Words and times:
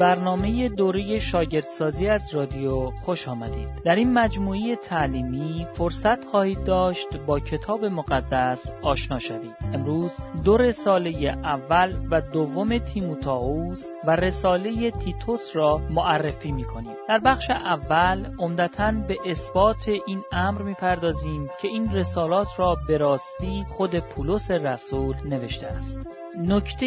برنامه 0.00 0.68
دوره 0.68 1.18
شاگردسازی 1.18 2.08
از 2.08 2.34
رادیو 2.34 2.90
خوش 2.90 3.28
آمدید. 3.28 3.68
در 3.84 3.94
این 3.94 4.12
مجموعه 4.12 4.76
تعلیمی 4.76 5.66
فرصت 5.74 6.24
خواهید 6.24 6.64
داشت 6.64 7.16
با 7.26 7.40
کتاب 7.40 7.84
مقدس 7.84 8.72
آشنا 8.82 9.18
شوید. 9.18 9.54
امروز 9.74 10.18
دو 10.44 10.56
رساله 10.56 11.38
اول 11.44 11.94
و 12.10 12.20
دوم 12.20 12.78
تیموتائوس 12.78 13.90
و 14.04 14.16
رساله 14.16 14.90
تیتوس 14.90 15.50
را 15.56 15.80
معرفی 15.90 16.52
می 16.52 16.64
کنیم. 16.64 16.96
در 17.08 17.18
بخش 17.18 17.50
اول 17.50 18.26
عمدتا 18.38 18.92
به 19.08 19.16
اثبات 19.26 19.88
این 20.06 20.22
امر 20.32 20.62
می‌پردازیم 20.62 21.48
که 21.60 21.68
این 21.68 21.94
رسالات 21.94 22.48
را 22.56 22.76
به 22.88 22.96
راستی 22.98 23.64
خود 23.68 23.98
پولس 23.98 24.50
رسول 24.50 25.16
نوشته 25.24 25.66
است. 25.66 26.20
نکته 26.38 26.86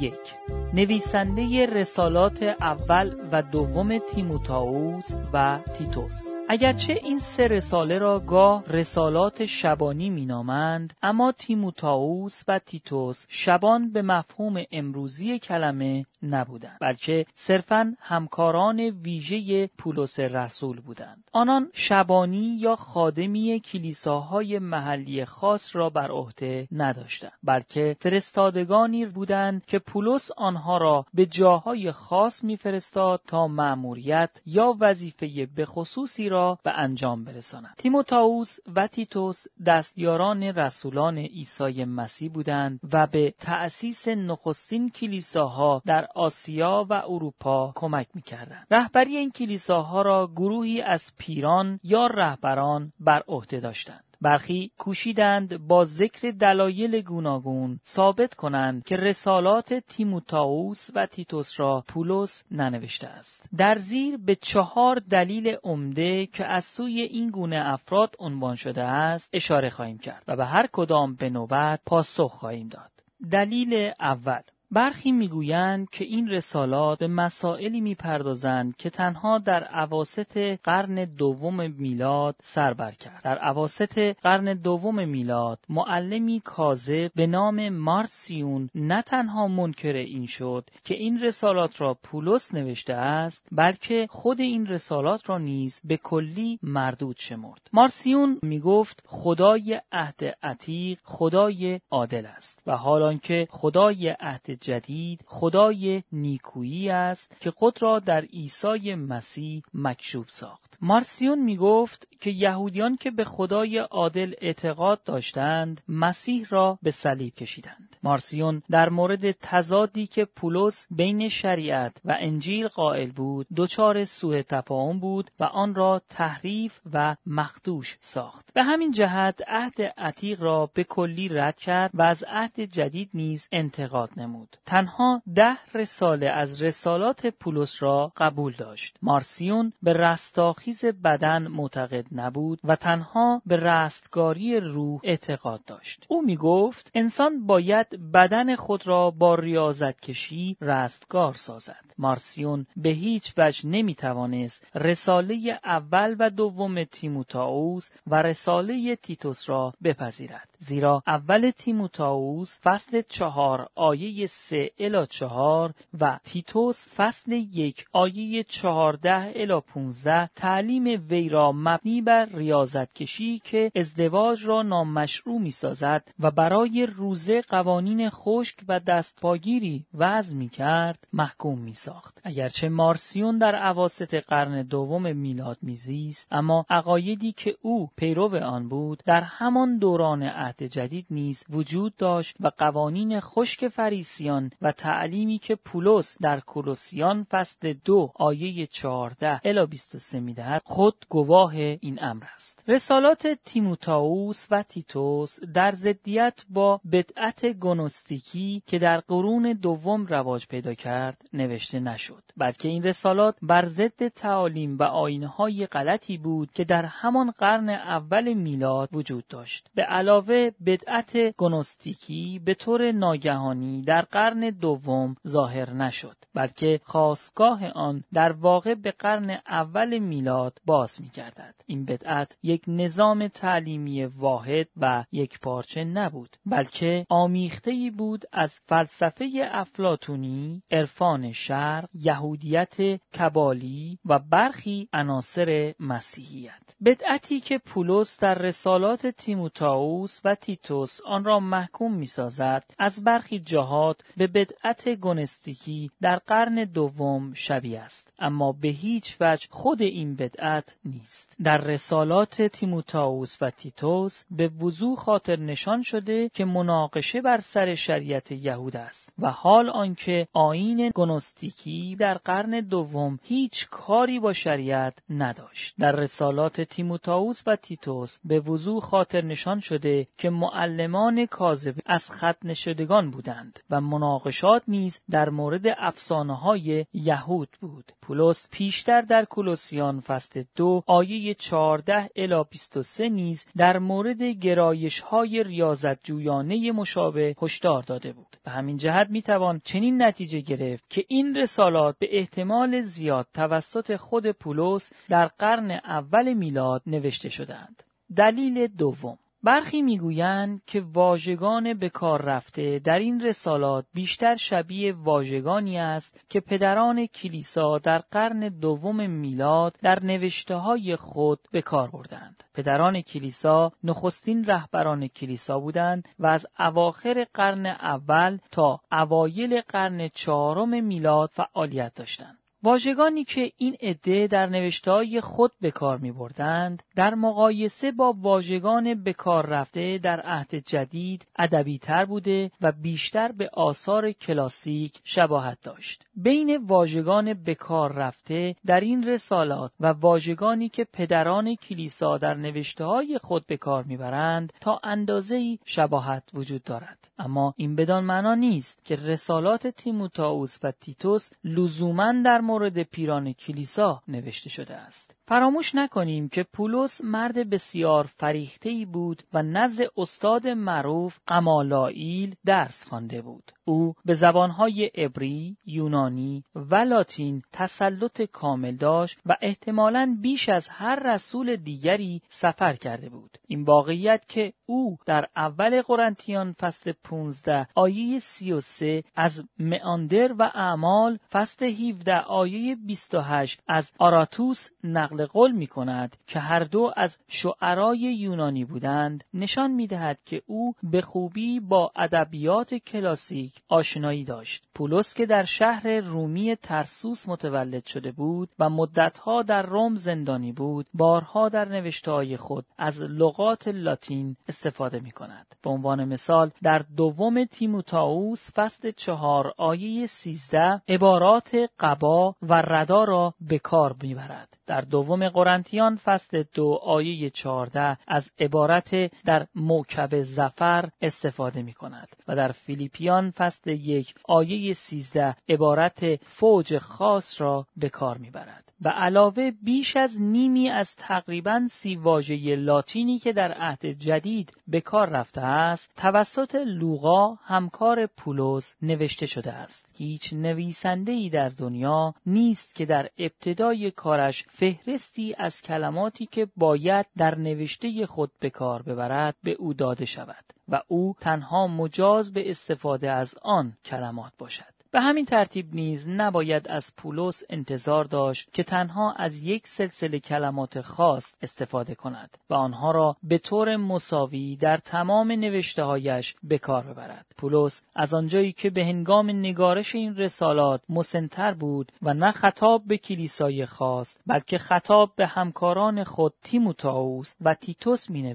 یک. 0.00 0.34
نویسنده 0.74 1.66
رسالات 1.66 2.42
اول 2.42 3.14
و 3.32 3.42
دوم 3.42 3.98
تیموتائوس 3.98 5.10
و 5.32 5.58
تیتوس. 5.78 6.37
اگرچه 6.50 6.92
این 6.92 7.18
سه 7.18 7.48
رساله 7.48 7.98
را 7.98 8.20
گاه 8.20 8.64
رسالات 8.66 9.44
شبانی 9.44 10.10
مینامند 10.10 10.94
اما 11.02 11.32
تیموتائوس 11.32 12.42
و 12.48 12.58
تیتوس 12.58 13.26
شبان 13.28 13.92
به 13.92 14.02
مفهوم 14.02 14.62
امروزی 14.72 15.38
کلمه 15.38 16.06
نبودند 16.22 16.78
بلکه 16.80 17.26
صرفا 17.34 17.94
همکاران 18.00 18.80
ویژه 18.80 19.66
پولس 19.78 20.20
رسول 20.20 20.80
بودند. 20.80 21.24
آنان 21.32 21.70
شبانی 21.72 22.56
یا 22.60 22.76
خادمی 22.76 23.60
کلیساهای 23.60 24.58
محلی 24.58 25.24
خاص 25.24 25.76
را 25.76 25.90
بر 25.90 26.10
عهده 26.10 26.68
نداشتند 26.72 27.32
بلکه 27.44 27.96
فرستادگانی 28.00 29.06
بودند 29.06 29.66
که 29.66 29.78
پولس 29.78 30.30
آنها 30.36 30.78
را 30.78 31.06
به 31.14 31.26
جاهای 31.26 31.92
خاص 31.92 32.44
میفرستاد 32.44 33.20
تا 33.26 33.48
مأموریت 33.48 34.40
یا 34.46 34.74
وظیفه 34.80 35.48
به 35.56 35.64
خصوصی 35.64 36.28
به 36.64 36.70
انجام 36.70 37.24
برسانند 37.24 37.74
تیموتائوس 37.76 38.56
و 38.74 38.86
تیتوس 38.86 39.44
دستیاران 39.66 40.42
رسولان 40.42 41.18
عیسی 41.18 41.84
مسیح 41.84 42.30
بودند 42.32 42.80
و 42.92 43.06
به 43.06 43.34
تأسیس 43.40 44.08
نخستین 44.08 44.88
کلیساها 44.88 45.82
در 45.86 46.08
آسیا 46.14 46.86
و 46.90 46.92
اروپا 46.92 47.72
کمک 47.74 48.06
می‌کردند. 48.14 48.66
رهبری 48.70 49.16
این 49.16 49.30
کلیساها 49.30 50.02
را 50.02 50.26
گروهی 50.36 50.82
از 50.82 51.12
پیران 51.18 51.80
یا 51.82 52.06
رهبران 52.06 52.92
بر 53.00 53.22
عهده 53.28 53.60
داشتند. 53.60 54.07
برخی 54.20 54.70
کوشیدند 54.78 55.66
با 55.66 55.84
ذکر 55.84 56.30
دلایل 56.30 57.00
گوناگون 57.00 57.80
ثابت 57.86 58.34
کنند 58.34 58.84
که 58.84 58.96
رسالات 58.96 59.74
تیموتائوس 59.74 60.88
و 60.94 61.06
تیتوس 61.06 61.60
را 61.60 61.84
پولس 61.88 62.44
ننوشته 62.50 63.06
است. 63.06 63.48
در 63.56 63.74
زیر 63.74 64.16
به 64.16 64.34
چهار 64.34 64.96
دلیل 65.10 65.56
عمده 65.64 66.26
که 66.26 66.44
از 66.44 66.64
سوی 66.64 67.02
این 67.02 67.30
گونه 67.30 67.62
افراد 67.64 68.14
عنوان 68.18 68.56
شده 68.56 68.82
است 68.82 69.30
اشاره 69.32 69.70
خواهیم 69.70 69.98
کرد 69.98 70.22
و 70.28 70.36
به 70.36 70.44
هر 70.44 70.66
کدام 70.72 71.14
به 71.14 71.30
نوبت 71.30 71.80
پاسخ 71.86 72.32
خواهیم 72.32 72.68
داد. 72.68 72.90
دلیل 73.30 73.92
اول 74.00 74.40
برخی 74.70 75.12
می‌گویند 75.12 75.90
که 75.90 76.04
این 76.04 76.28
رسالات 76.28 76.98
به 76.98 77.06
مسائلی 77.06 77.80
می‌پردازند 77.80 78.76
که 78.76 78.90
تنها 78.90 79.38
در 79.38 79.64
عواست 79.64 80.36
قرن 80.64 81.04
دوم 81.04 81.70
میلاد 81.70 82.36
سر 82.42 82.74
بر 82.74 82.90
کرد. 82.90 83.20
در 83.24 83.38
عواست 83.38 83.98
قرن 83.98 84.54
دوم 84.54 85.08
میلاد 85.08 85.58
معلمی 85.68 86.40
کاذب 86.44 87.10
به 87.14 87.26
نام 87.26 87.68
مارسیون 87.68 88.70
نه 88.74 89.02
تنها 89.02 89.48
منکر 89.48 89.92
این 89.92 90.26
شد 90.26 90.64
که 90.84 90.94
این 90.94 91.20
رسالات 91.20 91.80
را 91.80 91.96
پولس 92.02 92.54
نوشته 92.54 92.94
است 92.94 93.48
بلکه 93.52 94.06
خود 94.10 94.40
این 94.40 94.66
رسالات 94.66 95.30
را 95.30 95.38
نیز 95.38 95.80
به 95.84 95.96
کلی 95.96 96.58
مردود 96.62 97.16
شمرد. 97.18 97.68
مارسیون 97.72 98.38
می‌گفت 98.42 99.02
خدای 99.06 99.80
عهد 99.92 100.36
عتیق 100.42 100.98
خدای 101.04 101.80
عادل 101.90 102.26
است 102.26 102.62
و 102.66 102.76
حال 102.76 103.18
که 103.18 103.46
خدای 103.50 104.08
عهد 104.08 104.57
جدید 104.60 105.24
خدای 105.26 106.02
نیکویی 106.12 106.90
است 106.90 107.40
که 107.40 107.50
خود 107.50 107.82
را 107.82 107.98
در 107.98 108.20
عیسی 108.20 108.94
مسیح 108.94 109.62
مکشوف 109.74 110.30
ساخت. 110.30 110.78
مارسیون 110.80 111.44
می 111.44 111.56
گفت 111.56 112.06
که 112.20 112.30
یهودیان 112.30 112.96
که 112.96 113.10
به 113.10 113.24
خدای 113.24 113.78
عادل 113.78 114.34
اعتقاد 114.40 115.02
داشتند 115.04 115.80
مسیح 115.88 116.46
را 116.50 116.78
به 116.82 116.90
صلیب 116.90 117.34
کشیدند. 117.34 117.96
مارسیون 118.02 118.62
در 118.70 118.88
مورد 118.88 119.30
تضادی 119.30 120.06
که 120.06 120.24
پولس 120.36 120.86
بین 120.90 121.28
شریعت 121.28 122.00
و 122.04 122.16
انجیل 122.20 122.68
قائل 122.68 123.10
بود 123.10 123.46
دچار 123.56 124.04
سوء 124.04 124.42
تفاهم 124.42 125.00
بود 125.00 125.30
و 125.40 125.44
آن 125.44 125.74
را 125.74 126.02
تحریف 126.08 126.80
و 126.92 127.16
مخدوش 127.26 127.96
ساخت. 128.00 128.54
به 128.54 128.62
همین 128.62 128.90
جهت 128.90 129.40
عهد 129.48 129.82
عتیق 129.82 130.42
را 130.42 130.70
به 130.74 130.84
کلی 130.84 131.28
رد 131.28 131.56
کرد 131.56 131.90
و 131.94 132.02
از 132.02 132.24
عهد 132.28 132.60
جدید 132.60 133.10
نیز 133.14 133.48
انتقاد 133.52 134.10
نمود. 134.16 134.56
تنها 134.66 135.22
ده 135.34 135.56
رساله 135.74 136.28
از 136.28 136.62
رسالات 136.62 137.26
پولس 137.26 137.76
را 137.80 138.12
قبول 138.16 138.56
داشت. 138.58 138.96
مارسیون 139.02 139.72
به 139.82 139.92
رستاخیز 139.92 140.84
بدن 140.84 141.46
معتقد 141.46 142.06
نبود 142.12 142.60
و 142.64 142.76
تنها 142.76 143.42
به 143.46 143.56
رستگاری 143.56 144.60
روح 144.60 145.00
اعتقاد 145.04 145.64
داشت. 145.64 146.06
او 146.08 146.22
می 146.22 146.36
گفت 146.36 146.90
انسان 146.94 147.46
باید 147.46 148.12
بدن 148.12 148.56
خود 148.56 148.86
را 148.86 149.10
با 149.10 149.34
ریاضت 149.34 150.00
کشی 150.00 150.56
رستگار 150.60 151.34
سازد. 151.34 151.84
مارسیون 151.98 152.66
به 152.76 152.88
هیچ 152.88 153.34
وجه 153.36 153.68
نمی 153.68 153.94
توانست 153.94 154.66
رساله 154.74 155.60
اول 155.64 156.16
و 156.18 156.30
دوم 156.30 156.84
تیموتائوس 156.84 157.90
و 158.06 158.22
رساله 158.22 158.96
تیتوس 158.96 159.48
را 159.48 159.74
بپذیرد. 159.84 160.48
زیرا 160.58 161.02
اول 161.06 161.50
تیموتائوس 161.50 162.60
فصل 162.62 163.02
چهار 163.08 163.68
آیه 163.74 164.26
سه 164.26 164.70
الا 164.78 165.06
چهار 165.06 165.74
و 166.00 166.18
تیتوس 166.24 166.88
فصل 166.96 167.32
یک 167.32 167.86
آیه 167.92 168.42
چهارده 168.42 169.32
الا 169.36 169.60
پونزده 169.60 170.30
تعلیم 170.36 171.06
وی 171.10 171.28
را 171.28 171.52
مبنی 171.52 171.97
بر 172.02 172.24
ریاضت 172.24 172.92
کشی 172.92 173.38
که 173.44 173.72
ازدواج 173.76 174.44
را 174.44 174.62
نامشروع 174.62 175.40
می 175.40 175.50
سازد 175.50 176.08
و 176.20 176.30
برای 176.30 176.86
روزه 176.86 177.40
قوانین 177.40 178.10
خشک 178.10 178.56
و 178.68 178.80
دستپاگیری 178.80 179.84
وضع 179.94 180.34
می 180.36 180.48
کرد 180.48 181.08
محکوم 181.12 181.58
می 181.58 181.74
ساخت. 181.74 182.20
اگرچه 182.24 182.68
مارسیون 182.68 183.38
در 183.38 183.54
عواست 183.54 184.14
قرن 184.14 184.62
دوم 184.62 185.16
میلاد 185.16 185.58
میزیست 185.62 186.28
اما 186.30 186.66
عقایدی 186.70 187.32
که 187.32 187.54
او 187.62 187.88
پیرو 187.96 188.36
آن 188.36 188.68
بود 188.68 189.02
در 189.06 189.20
همان 189.20 189.78
دوران 189.78 190.22
عهد 190.22 190.62
جدید 190.62 191.06
نیز 191.10 191.44
وجود 191.50 191.96
داشت 191.96 192.36
و 192.40 192.50
قوانین 192.58 193.20
خشک 193.20 193.68
فریسیان 193.68 194.50
و 194.62 194.72
تعلیمی 194.72 195.38
که 195.38 195.54
پولس 195.54 196.16
در 196.20 196.40
کولوسیان 196.40 197.26
فصل 197.30 197.74
دو 197.84 198.12
آیه 198.14 198.66
14 198.66 199.40
الی 199.44 199.66
23 199.66 200.20
می‌دهد 200.20 200.62
خود 200.64 201.06
گواه 201.08 201.54
این 201.88 201.98
امر 202.02 202.24
است. 202.34 202.64
رسالات 202.68 203.26
تیموتائوس 203.44 204.46
و 204.50 204.62
تیتوس 204.62 205.38
در 205.54 205.72
ضدیت 205.72 206.44
با 206.50 206.80
بدعت 206.92 207.46
گنوستیکی 207.46 208.62
که 208.66 208.78
در 208.78 209.00
قرون 209.00 209.52
دوم 209.52 210.06
رواج 210.06 210.46
پیدا 210.46 210.74
کرد 210.74 211.22
نوشته 211.32 211.80
نشد. 211.80 212.22
بلکه 212.36 212.68
این 212.68 212.82
رسالات 212.82 213.36
بر 213.42 213.64
ضد 213.64 214.08
تعالیم 214.08 214.78
و 214.78 214.82
آینهای 214.82 215.66
غلطی 215.66 216.16
بود 216.18 216.50
که 216.52 216.64
در 216.64 216.84
همان 216.84 217.30
قرن 217.30 217.68
اول 217.68 218.32
میلاد 218.32 218.88
وجود 218.92 219.24
داشت. 219.28 219.70
به 219.74 219.82
علاوه 219.82 220.50
بدعت 220.66 221.16
گنوستیکی 221.36 222.40
به 222.44 222.54
طور 222.54 222.92
ناگهانی 222.92 223.82
در 223.82 224.02
قرن 224.02 224.50
دوم 224.50 225.14
ظاهر 225.28 225.70
نشد. 225.70 226.16
بلکه 226.34 226.80
خواستگاه 226.84 227.66
آن 227.66 228.04
در 228.12 228.32
واقع 228.32 228.74
به 228.74 228.90
قرن 228.90 229.38
اول 229.48 229.98
میلاد 229.98 230.58
باز 230.66 231.00
می 231.00 231.08
گردد. 231.08 231.54
بدعت 231.84 232.36
یک 232.42 232.62
نظام 232.68 233.28
تعلیمی 233.28 234.04
واحد 234.04 234.68
و 234.76 235.04
یک 235.12 235.40
پارچه 235.40 235.84
نبود 235.84 236.36
بلکه 236.46 237.06
آمیخته 237.08 237.92
بود 237.98 238.24
از 238.32 238.54
فلسفه 238.66 239.28
افلاتونی، 239.52 240.62
عرفان 240.70 241.32
شرق، 241.32 241.88
یهودیت 241.94 242.76
کبالی 243.18 243.98
و 244.04 244.18
برخی 244.18 244.88
عناصر 244.92 245.74
مسیحیت. 245.80 246.62
بدعتی 246.84 247.40
که 247.40 247.58
پولس 247.58 248.20
در 248.20 248.34
رسالات 248.34 249.06
تیموتائوس 249.06 250.20
و 250.24 250.34
تیتوس 250.34 251.00
آن 251.06 251.24
را 251.24 251.40
محکوم 251.40 251.94
می 251.94 252.06
سازد 252.06 252.64
از 252.78 253.04
برخی 253.04 253.38
جهات 253.38 254.00
به 254.16 254.26
بدعت 254.26 254.88
گنستیکی 254.88 255.90
در 256.00 256.16
قرن 256.16 256.64
دوم 256.64 257.34
شبیه 257.34 257.80
است 257.80 258.12
اما 258.18 258.52
به 258.52 258.68
هیچ 258.68 259.16
وجه 259.20 259.46
خود 259.50 259.82
این 259.82 260.16
بدعت 260.16 260.76
نیست 260.84 261.36
در 261.42 261.58
رسالات 261.68 262.42
تیموتائوس 262.42 263.36
و 263.40 263.50
تیتوس 263.50 264.24
به 264.30 264.48
وضوح 264.48 264.96
خاطر 264.96 265.36
نشان 265.36 265.82
شده 265.82 266.28
که 266.28 266.44
مناقشه 266.44 267.20
بر 267.20 267.40
سر 267.40 267.74
شریعت 267.74 268.32
یهود 268.32 268.76
است 268.76 269.12
و 269.18 269.30
حال 269.30 269.70
آنکه 269.70 270.28
آین 270.32 270.90
گنوستیکی 270.94 271.96
در 271.96 272.14
قرن 272.14 272.60
دوم 272.60 273.18
هیچ 273.22 273.66
کاری 273.70 274.20
با 274.20 274.32
شریعت 274.32 274.98
نداشت. 275.10 275.74
در 275.78 275.92
رسالات 275.92 276.60
تیموتائوس 276.60 277.42
و 277.46 277.56
تیتوس 277.56 278.18
به 278.24 278.40
وضوح 278.40 278.80
خاطر 278.80 279.24
نشان 279.24 279.60
شده 279.60 280.06
که 280.18 280.30
معلمان 280.30 281.26
کاذب 281.26 281.74
از 281.86 282.10
ختن 282.10 282.54
شدگان 282.54 283.10
بودند 283.10 283.60
و 283.70 283.80
مناقشات 283.80 284.62
نیز 284.68 285.00
در 285.10 285.30
مورد 285.30 285.66
افسانه 285.78 286.36
های 286.36 286.84
یهود 286.92 287.48
بود. 287.60 287.92
پولس 288.02 288.48
پیشتر 288.50 289.00
در 289.00 289.24
کولوسیان 289.24 290.00
فصل 290.00 290.44
دو 290.56 290.82
آیه 290.86 291.34
14 291.58 292.10
الی 292.16 292.44
23 292.50 293.08
نیز 293.08 293.46
در 293.56 293.78
مورد 293.78 294.22
گرایش 294.22 295.00
های 295.00 295.42
ریاضت 295.42 296.04
جویانه 296.04 296.72
مشابه 296.72 297.34
هشدار 297.42 297.82
داده 297.82 298.12
بود. 298.12 298.36
به 298.44 298.50
همین 298.50 298.76
جهت 298.76 299.10
می‌توان 299.10 299.60
چنین 299.64 300.02
نتیجه 300.02 300.40
گرفت 300.40 300.90
که 300.90 301.04
این 301.08 301.36
رسالات 301.36 301.96
به 301.98 302.18
احتمال 302.18 302.80
زیاد 302.80 303.26
توسط 303.34 303.96
خود 303.96 304.30
پولس 304.30 304.92
در 305.08 305.26
قرن 305.26 305.70
اول 305.70 306.32
میلاد 306.32 306.82
نوشته 306.86 307.28
شدند 307.28 307.82
دلیل 308.16 308.66
دوم 308.66 309.18
برخی 309.42 309.82
می‌گویند 309.82 310.64
که 310.64 310.80
واژگان 310.80 311.74
به 311.74 311.88
کار 311.88 312.22
رفته 312.22 312.78
در 312.78 312.98
این 312.98 313.20
رسالات 313.20 313.86
بیشتر 313.94 314.36
شبیه 314.36 314.92
واژگانی 314.92 315.78
است 315.78 316.20
که 316.28 316.40
پدران 316.40 317.06
کلیسا 317.06 317.78
در 317.78 317.98
قرن 317.98 318.48
دوم 318.48 319.10
میلاد 319.10 319.76
در 319.82 320.04
نوشته 320.04 320.54
های 320.54 320.96
خود 320.96 321.38
به 321.52 321.62
کار 321.62 321.90
بردند. 321.90 322.44
پدران 322.54 323.00
کلیسا 323.00 323.72
نخستین 323.84 324.44
رهبران 324.44 325.08
کلیسا 325.08 325.60
بودند 325.60 326.08
و 326.18 326.26
از 326.26 326.46
اواخر 326.58 327.26
قرن 327.34 327.66
اول 327.66 328.38
تا 328.50 328.80
اوایل 328.92 329.60
قرن 329.60 330.08
چهارم 330.08 330.84
میلاد 330.84 331.30
فعالیت 331.32 331.94
داشتند. 331.94 332.37
واژگانی 332.62 333.24
که 333.24 333.52
این 333.56 333.76
عده 333.80 334.26
در 334.26 334.46
نوشتهای 334.46 335.20
خود 335.20 335.52
به 335.60 335.70
کار 335.70 335.98
می 335.98 336.12
بردند 336.12 336.82
در 336.96 337.14
مقایسه 337.14 337.92
با 337.92 338.12
واژگان 338.12 339.02
به 339.02 339.12
کار 339.12 339.46
رفته 339.46 339.98
در 339.98 340.20
عهد 340.20 340.54
جدید 340.54 341.26
ادبی 341.38 341.78
تر 341.78 342.04
بوده 342.04 342.50
و 342.60 342.72
بیشتر 342.72 343.32
به 343.32 343.50
آثار 343.52 344.12
کلاسیک 344.12 345.00
شباهت 345.04 345.58
داشت. 345.62 346.04
بین 346.22 346.56
واژگان 346.56 347.34
به 347.34 347.54
کار 347.54 347.92
رفته 347.92 348.54
در 348.66 348.80
این 348.80 349.08
رسالات 349.08 349.72
و 349.80 349.86
واژگانی 349.86 350.68
که 350.68 350.86
پدران 350.92 351.54
کلیسا 351.54 352.18
در 352.18 352.34
نوشته 352.34 353.18
خود 353.18 353.46
به 353.46 353.56
کار 353.56 353.84
می‌برند 353.84 354.52
تا 354.60 354.80
اندازه 354.84 355.58
شباهت 355.64 356.30
وجود 356.34 356.62
دارد. 356.64 357.10
اما 357.18 357.54
این 357.56 357.76
بدان 357.76 358.04
معنا 358.04 358.34
نیست 358.34 358.84
که 358.84 358.96
رسالات 358.96 359.66
تیموتائوس 359.66 360.58
و 360.62 360.70
تیتوس 360.70 361.30
لزوما 361.44 362.14
در 362.24 362.40
مورد 362.40 362.82
پیران 362.82 363.32
کلیسا 363.32 364.02
نوشته 364.08 364.50
شده 364.50 364.76
است. 364.76 365.17
فراموش 365.28 365.74
نکنیم 365.74 366.28
که 366.28 366.42
پولس 366.52 367.00
مرد 367.04 367.50
بسیار 367.50 368.04
فریخته 368.04 368.86
بود 368.92 369.22
و 369.34 369.42
نزد 369.42 369.84
استاد 369.96 370.48
معروف 370.48 371.18
قمالائیل 371.26 372.34
درس 372.46 372.84
خوانده 372.88 373.22
بود. 373.22 373.52
او 373.64 373.94
به 374.04 374.14
زبانهای 374.14 374.84
عبری، 374.84 375.56
یونانی 375.66 376.44
و 376.54 376.74
لاتین 376.74 377.42
تسلط 377.52 378.22
کامل 378.22 378.76
داشت 378.76 379.18
و 379.26 379.36
احتمالاً 379.42 380.16
بیش 380.22 380.48
از 380.48 380.68
هر 380.68 381.14
رسول 381.14 381.56
دیگری 381.56 382.22
سفر 382.28 382.72
کرده 382.72 383.08
بود. 383.08 383.38
این 383.48 383.62
واقعیت 383.62 384.28
که 384.28 384.52
او 384.66 384.96
در 385.06 385.26
اول 385.36 385.82
قرنتیان 385.82 386.52
فصل 386.52 386.92
15 387.04 387.66
آیه 387.74 388.18
33 388.18 389.02
از 389.16 389.42
معاندر 389.58 390.32
و 390.38 390.42
اعمال 390.54 391.18
فصل 391.32 391.66
17 391.66 392.18
آیه 392.18 392.76
28 392.86 393.60
از 393.68 393.90
آراتوس 393.98 394.68
نقل 394.84 395.17
قول 395.26 395.52
می 395.52 395.66
کند 395.66 396.16
که 396.26 396.38
هر 396.38 396.64
دو 396.64 396.92
از 396.96 397.18
شعرای 397.28 397.98
یونانی 397.98 398.64
بودند 398.64 399.24
نشان 399.34 399.70
می 399.70 399.86
دهد 399.86 400.18
که 400.24 400.42
او 400.46 400.74
به 400.82 401.00
خوبی 401.00 401.60
با 401.60 401.92
ادبیات 401.96 402.74
کلاسیک 402.74 403.52
آشنایی 403.68 404.24
داشت. 404.24 404.64
پولس 404.74 405.14
که 405.14 405.26
در 405.26 405.44
شهر 405.44 406.00
رومی 406.00 406.56
ترسوس 406.56 407.28
متولد 407.28 407.86
شده 407.86 408.12
بود 408.12 408.48
و 408.58 408.70
مدتها 408.70 409.42
در 409.42 409.62
روم 409.62 409.94
زندانی 409.94 410.52
بود 410.52 410.86
بارها 410.94 411.48
در 411.48 411.68
نوشتههای 411.68 412.36
خود 412.36 412.64
از 412.78 413.00
لغات 413.00 413.68
لاتین 413.68 414.36
استفاده 414.48 415.00
می 415.00 415.10
کند. 415.10 415.46
به 415.62 415.70
عنوان 415.70 416.04
مثال 416.04 416.50
در 416.62 416.84
دوم 416.96 417.44
تیموتائوس 417.44 418.50
فصل 418.54 418.90
چهار 418.90 419.52
آیه 419.56 420.06
سیزده 420.06 420.82
عبارات 420.88 421.56
قبا 421.80 422.34
و 422.42 422.62
ردا 422.62 423.04
را 423.04 423.34
به 423.40 423.58
کار 423.58 423.96
می‌برد. 424.02 424.58
در 424.66 424.80
دوم 424.80 425.07
قرنتیان 425.16 425.96
فصل 425.96 426.44
دو 426.54 426.80
آیه 426.82 427.30
چهارده 427.30 427.98
از 428.06 428.30
عبارت 428.38 428.94
در 429.24 429.46
موکب 429.54 430.22
زفر 430.22 430.88
استفاده 431.02 431.62
می 431.62 431.72
کند 431.72 432.08
و 432.28 432.36
در 432.36 432.52
فیلیپیان 432.52 433.30
فصل 433.30 433.70
یک 433.70 434.14
آیه 434.24 434.74
سیزده 434.74 435.36
عبارت 435.48 436.00
فوج 436.24 436.78
خاص 436.78 437.40
را 437.40 437.66
به 437.76 437.88
کار 437.88 438.18
می‌برد. 438.18 438.67
و 438.82 438.88
علاوه 438.88 439.50
بیش 439.62 439.96
از 439.96 440.20
نیمی 440.20 440.70
از 440.70 440.94
تقریبا 440.96 441.66
سی 441.70 441.96
واژه 441.96 442.56
لاتینی 442.56 443.18
که 443.18 443.32
در 443.32 443.52
عهد 443.52 443.86
جدید 443.86 444.52
به 444.68 444.80
کار 444.80 445.08
رفته 445.08 445.40
است 445.40 445.90
توسط 445.96 446.54
لوقا 446.54 447.34
همکار 447.34 448.06
پولس 448.06 448.74
نوشته 448.82 449.26
شده 449.26 449.52
است. 449.52 449.88
هیچ 449.92 450.32
نویسنده 450.32 451.12
ای 451.12 451.30
در 451.30 451.48
دنیا 451.48 452.14
نیست 452.26 452.74
که 452.74 452.86
در 452.86 453.08
ابتدای 453.18 453.90
کارش 453.90 454.44
فهرستی 454.48 455.34
از 455.38 455.62
کلماتی 455.62 456.26
که 456.26 456.48
باید 456.56 457.06
در 457.16 457.38
نوشته 457.38 458.06
خود 458.06 458.30
به 458.40 458.50
کار 458.50 458.82
ببرد 458.82 459.36
به 459.42 459.52
او 459.52 459.74
داده 459.74 460.04
شود 460.04 460.44
و 460.68 460.82
او 460.88 461.14
تنها 461.20 461.66
مجاز 461.66 462.32
به 462.32 462.50
استفاده 462.50 463.10
از 463.10 463.34
آن 463.42 463.72
کلمات 463.84 464.32
باشد. 464.38 464.77
به 464.90 465.00
همین 465.00 465.24
ترتیب 465.24 465.74
نیز 465.74 466.08
نباید 466.08 466.68
از 466.68 466.92
پولس 466.96 467.42
انتظار 467.50 468.04
داشت 468.04 468.52
که 468.52 468.62
تنها 468.62 469.12
از 469.12 469.42
یک 469.42 469.66
سلسله 469.66 470.18
کلمات 470.18 470.80
خاص 470.80 471.34
استفاده 471.42 471.94
کند 471.94 472.38
و 472.50 472.54
آنها 472.54 472.90
را 472.90 473.16
به 473.22 473.38
طور 473.38 473.76
مساوی 473.76 474.56
در 474.56 474.76
تمام 474.76 475.32
نوشته 475.32 475.82
هایش 475.82 476.34
به 476.42 476.58
کار 476.58 476.84
ببرد. 476.84 477.26
پولس 477.38 477.82
از 477.94 478.14
آنجایی 478.14 478.52
که 478.52 478.70
به 478.70 478.84
هنگام 478.84 479.30
نگارش 479.30 479.94
این 479.94 480.16
رسالات 480.16 480.80
مسنتر 480.88 481.54
بود 481.54 481.92
و 482.02 482.14
نه 482.14 482.30
خطاب 482.30 482.82
به 482.86 482.98
کلیسای 482.98 483.66
خاص 483.66 484.16
بلکه 484.26 484.58
خطاب 484.58 485.12
به 485.16 485.26
همکاران 485.26 486.04
خود 486.04 486.34
تیموتائوس 486.42 487.34
و 487.40 487.54
تیتوس 487.54 488.10
می 488.10 488.34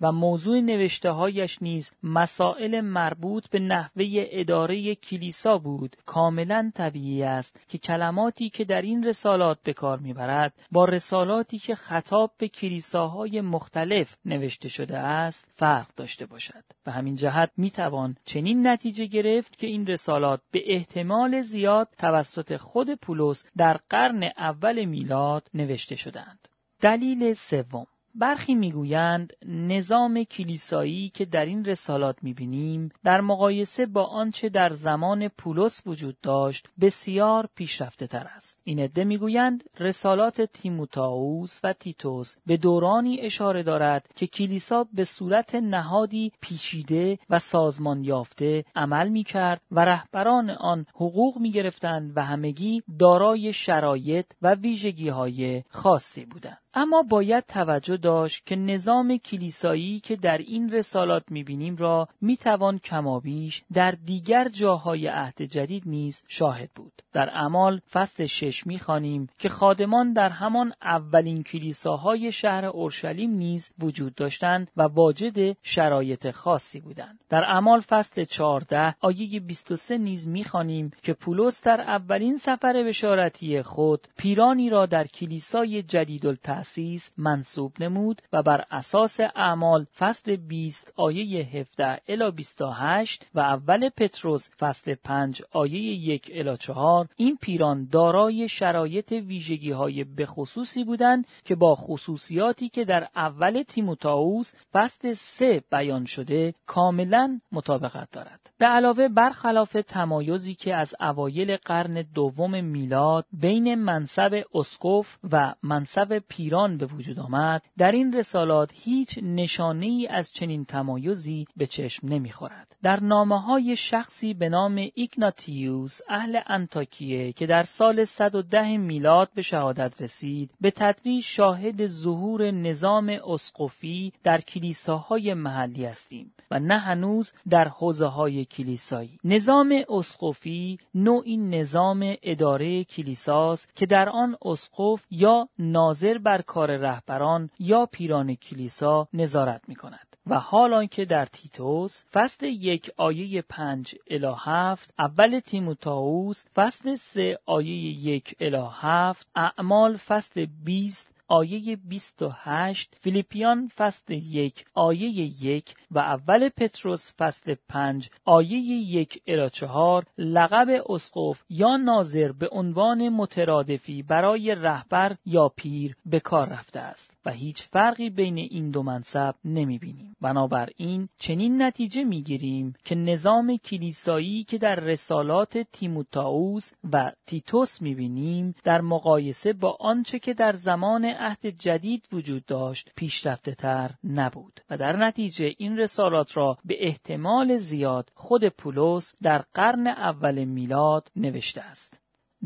و 0.00 0.12
موضوع 0.12 0.60
نوشته 0.60 1.10
هایش 1.10 1.62
نیز 1.62 1.92
مسائل 2.02 2.80
مربوط 2.80 3.48
به 3.48 3.58
نحوه 3.58 4.04
اداره 4.08 4.94
کلیسا 4.94 5.58
بود 5.58 5.89
کاملا 6.06 6.72
طبیعی 6.74 7.22
است 7.22 7.60
که 7.68 7.78
کلماتی 7.78 8.50
که 8.50 8.64
در 8.64 8.82
این 8.82 9.04
رسالات 9.04 9.58
به 9.64 9.72
کار 9.72 9.98
می‌برد 9.98 10.52
با 10.72 10.84
رسالاتی 10.84 11.58
که 11.58 11.74
خطاب 11.74 12.30
به 12.38 12.48
کلیساهای 12.48 13.40
مختلف 13.40 14.16
نوشته 14.24 14.68
شده 14.68 14.98
است 14.98 15.48
فرق 15.54 15.86
داشته 15.96 16.26
باشد. 16.26 16.64
به 16.84 16.92
همین 16.92 17.16
جهت 17.16 17.50
می‌توان 17.56 18.16
چنین 18.24 18.66
نتیجه 18.66 19.06
گرفت 19.06 19.56
که 19.56 19.66
این 19.66 19.86
رسالات 19.86 20.40
به 20.52 20.62
احتمال 20.66 21.42
زیاد 21.42 21.88
توسط 21.98 22.56
خود 22.56 22.94
پولس 22.94 23.44
در 23.56 23.80
قرن 23.90 24.22
اول 24.38 24.84
میلاد 24.84 25.48
نوشته 25.54 25.96
شدند. 25.96 26.48
دلیل 26.80 27.34
سوم 27.34 27.86
برخی 28.14 28.54
می‌گویند 28.54 29.32
نظام 29.46 30.24
کلیسایی 30.24 31.08
که 31.08 31.24
در 31.24 31.44
این 31.44 31.64
رسالات 31.64 32.16
می‌بینیم 32.22 32.88
در 33.04 33.20
مقایسه 33.20 33.86
با 33.86 34.04
آنچه 34.04 34.48
در 34.48 34.70
زمان 34.70 35.28
پولس 35.28 35.82
وجود 35.86 36.16
داشت 36.22 36.68
بسیار 36.80 37.48
پیشرفته 37.54 38.06
تر 38.06 38.26
است. 38.36 38.58
این 38.64 38.78
عده 38.78 39.04
می‌گویند 39.04 39.64
رسالات 39.78 40.42
تیموتائوس 40.42 41.60
و 41.64 41.72
تیتوس 41.72 42.34
به 42.46 42.56
دورانی 42.56 43.20
اشاره 43.20 43.62
دارد 43.62 44.08
که 44.16 44.26
کلیسا 44.26 44.86
به 44.92 45.04
صورت 45.04 45.54
نهادی 45.54 46.32
پیچیده 46.40 47.18
و 47.30 47.38
سازمان 47.38 48.04
یافته 48.04 48.64
عمل 48.74 49.08
می‌کرد 49.08 49.60
و 49.70 49.84
رهبران 49.84 50.50
آن 50.50 50.86
حقوق 50.94 51.38
می‌گرفتند 51.38 52.12
و 52.16 52.24
همگی 52.24 52.82
دارای 52.98 53.52
شرایط 53.52 54.26
و 54.42 54.54
ویژگی 54.54 55.08
های 55.08 55.62
خاصی 55.68 56.24
بودند. 56.24 56.58
اما 56.74 57.02
باید 57.02 57.44
توجه 57.48 57.96
داشت 57.96 58.46
که 58.46 58.56
نظام 58.56 59.16
کلیسایی 59.16 60.00
که 60.00 60.16
در 60.16 60.38
این 60.38 60.72
رسالات 60.72 61.22
می‌بینیم 61.30 61.76
را 61.76 62.08
می‌توان 62.20 62.78
کمابیش 62.78 63.62
در 63.72 63.90
دیگر 63.90 64.48
جاهای 64.48 65.06
عهد 65.06 65.42
جدید 65.42 65.82
نیز 65.86 66.22
شاهد 66.28 66.70
بود. 66.74 66.92
در 67.12 67.30
اعمال 67.30 67.80
فصل 67.92 68.26
شش 68.26 68.66
می‌خوانیم 68.66 69.28
که 69.38 69.48
خادمان 69.48 70.12
در 70.12 70.28
همان 70.28 70.72
اولین 70.82 71.42
کلیساهای 71.42 72.32
شهر 72.32 72.64
اورشلیم 72.64 73.30
نیز 73.30 73.70
وجود 73.78 74.14
داشتند 74.14 74.70
و 74.76 74.82
واجد 74.82 75.56
شرایط 75.62 76.30
خاصی 76.30 76.80
بودند. 76.80 77.18
در 77.28 77.44
اعمال 77.44 77.80
فصل 77.80 78.24
14 78.24 78.94
آیه 79.00 79.40
23 79.40 79.98
نیز 79.98 80.28
می‌خوانیم 80.28 80.90
که 81.02 81.12
پولس 81.12 81.62
در 81.64 81.80
اولین 81.80 82.36
سفر 82.36 82.84
بشارتی 82.86 83.62
خود 83.62 84.08
پیرانی 84.18 84.70
را 84.70 84.86
در 84.86 85.04
کلیسای 85.04 85.82
جدید 85.82 86.26
تأسیس 86.60 87.10
منصوب 87.18 87.72
نمود 87.80 88.22
و 88.32 88.42
بر 88.42 88.64
اساس 88.70 89.20
اعمال 89.20 89.86
فصل 89.98 90.36
20 90.36 90.92
آیه 90.96 91.44
17 91.44 92.00
الی 92.08 92.30
28 92.30 93.26
و 93.34 93.40
اول 93.40 93.88
پتروس 93.88 94.48
فصل 94.58 94.94
5 94.94 95.42
آیه 95.52 95.80
1 95.80 96.30
الی 96.34 96.56
4 96.56 97.08
این 97.16 97.38
پیران 97.42 97.88
دارای 97.92 98.48
شرایط 98.48 99.12
ویژگی 99.12 99.70
های 99.70 100.04
بخصوصی 100.04 100.84
بودند 100.84 101.26
که 101.44 101.54
با 101.54 101.74
خصوصیاتی 101.74 102.68
که 102.68 102.84
در 102.84 103.08
اول 103.16 103.62
تیموتائوس 103.62 104.52
فصل 104.72 105.14
3 105.14 105.62
بیان 105.70 106.04
شده 106.04 106.54
کاملا 106.66 107.40
مطابقت 107.52 108.10
دارد. 108.10 108.50
به 108.58 108.66
علاوه 108.66 109.08
برخلاف 109.08 109.76
تمایزی 109.88 110.54
که 110.54 110.74
از 110.74 110.94
اوایل 111.00 111.56
قرن 111.56 112.04
دوم 112.14 112.64
میلاد 112.64 113.24
بین 113.32 113.74
منصب 113.74 114.42
اسقف 114.54 115.18
و 115.32 115.54
منصب 115.62 116.18
پیران 116.18 116.49
به 116.50 116.86
وجود 116.86 117.18
آمد 117.18 117.62
در 117.78 117.92
این 117.92 118.12
رسالات 118.12 118.70
هیچ 118.74 119.18
نشانه 119.22 119.86
ای 119.86 120.06
از 120.06 120.32
چنین 120.32 120.64
تمایزی 120.64 121.46
به 121.56 121.66
چشم 121.66 122.08
نمی‌خورد. 122.08 122.76
در 122.82 123.00
نامه 123.00 123.40
های 123.40 123.76
شخصی 123.76 124.34
به 124.34 124.48
نام 124.48 124.88
ایگناتیوس 124.94 125.98
اهل 126.08 126.40
انتاکیه 126.46 127.32
که 127.32 127.46
در 127.46 127.62
سال 127.62 128.04
110 128.04 128.76
میلاد 128.76 129.28
به 129.34 129.42
شهادت 129.42 130.02
رسید 130.02 130.50
به 130.60 130.70
تدریج 130.70 131.24
شاهد 131.24 131.86
ظهور 131.86 132.50
نظام 132.50 133.08
اسقفی 133.08 134.12
در 134.24 134.40
کلیساهای 134.40 135.34
محلی 135.34 135.84
هستیم 135.84 136.32
و 136.50 136.60
نه 136.60 136.78
هنوز 136.78 137.32
در 137.48 137.68
حوزه 137.68 138.06
های 138.06 138.44
کلیسایی. 138.44 139.18
نظام 139.24 139.84
اسقفی 139.88 140.78
نوعی 140.94 141.36
نظام 141.36 142.14
اداره 142.22 142.84
کلیساست 142.84 143.76
که 143.76 143.86
در 143.86 144.08
آن 144.08 144.36
اسقف 144.42 145.06
یا 145.10 145.48
ناظر 145.58 146.18
بر 146.18 146.39
کار 146.40 146.76
رهبران 146.76 147.50
یا 147.58 147.86
پیران 147.86 148.34
کلیسا 148.34 149.08
نظارت 149.12 149.60
می 149.68 149.74
کند. 149.74 150.16
و 150.26 150.38
حال 150.38 150.74
آنکه 150.74 151.04
در 151.04 151.26
تیتوس 151.26 152.04
فصل 152.12 152.46
یک 152.46 152.90
آیه 152.96 153.42
پنج 153.42 153.94
الی 154.10 154.34
هفت 154.38 154.94
اول 154.98 155.40
تیموتائوس 155.40 156.44
فصل 156.54 156.94
سه 156.94 157.38
آیه 157.46 157.76
یک 158.08 158.36
الی 158.40 158.66
هفت 158.72 159.26
اعمال 159.34 159.96
فصل 159.96 160.46
بیست 160.64 161.09
آیه 161.30 161.76
28 161.76 162.96
فیلیپیان 163.00 163.68
فصل 163.76 164.12
یک 164.12 164.64
آیه 164.74 165.08
یک 165.44 165.74
و 165.90 165.98
اول 165.98 166.48
پتروس 166.48 167.12
فصل 167.18 167.54
پنج 167.68 168.10
آیه 168.24 168.58
یک 168.58 169.22
الی 169.26 169.50
چهار 169.50 170.04
لقب 170.18 170.68
اسقف 170.88 171.42
یا 171.50 171.76
ناظر 171.76 172.32
به 172.32 172.48
عنوان 172.52 173.08
مترادفی 173.08 174.02
برای 174.02 174.54
رهبر 174.54 175.16
یا 175.26 175.48
پیر 175.48 175.96
به 176.06 176.20
کار 176.20 176.48
رفته 176.48 176.80
است. 176.80 177.19
و 177.24 177.30
هیچ 177.30 177.62
فرقی 177.62 178.10
بین 178.10 178.38
این 178.38 178.70
دو 178.70 178.82
منصب 178.82 179.34
نمی 179.44 179.78
بینیم. 179.78 180.16
بنابراین 180.20 181.08
چنین 181.18 181.62
نتیجه 181.62 182.04
می 182.04 182.22
گیریم 182.22 182.74
که 182.84 182.94
نظام 182.94 183.56
کلیسایی 183.56 184.44
که 184.44 184.58
در 184.58 184.74
رسالات 184.74 185.58
تیموتائوس 185.58 186.70
و 186.92 187.12
تیتوس 187.26 187.82
می 187.82 187.94
بینیم 187.94 188.54
در 188.64 188.80
مقایسه 188.80 189.52
با 189.52 189.76
آنچه 189.80 190.18
که 190.18 190.34
در 190.34 190.52
زمان 190.52 191.04
عهد 191.04 191.46
جدید 191.46 192.08
وجود 192.12 192.44
داشت 192.44 192.90
پیشرفته 192.96 193.54
تر 193.54 193.90
نبود 194.04 194.60
و 194.70 194.76
در 194.76 194.96
نتیجه 194.96 195.54
این 195.58 195.78
رسالات 195.78 196.36
را 196.36 196.58
به 196.64 196.86
احتمال 196.86 197.56
زیاد 197.56 198.10
خود 198.14 198.48
پولس 198.48 199.14
در 199.22 199.44
قرن 199.54 199.86
اول 199.86 200.44
میلاد 200.44 201.10
نوشته 201.16 201.60
است. 201.60 202.00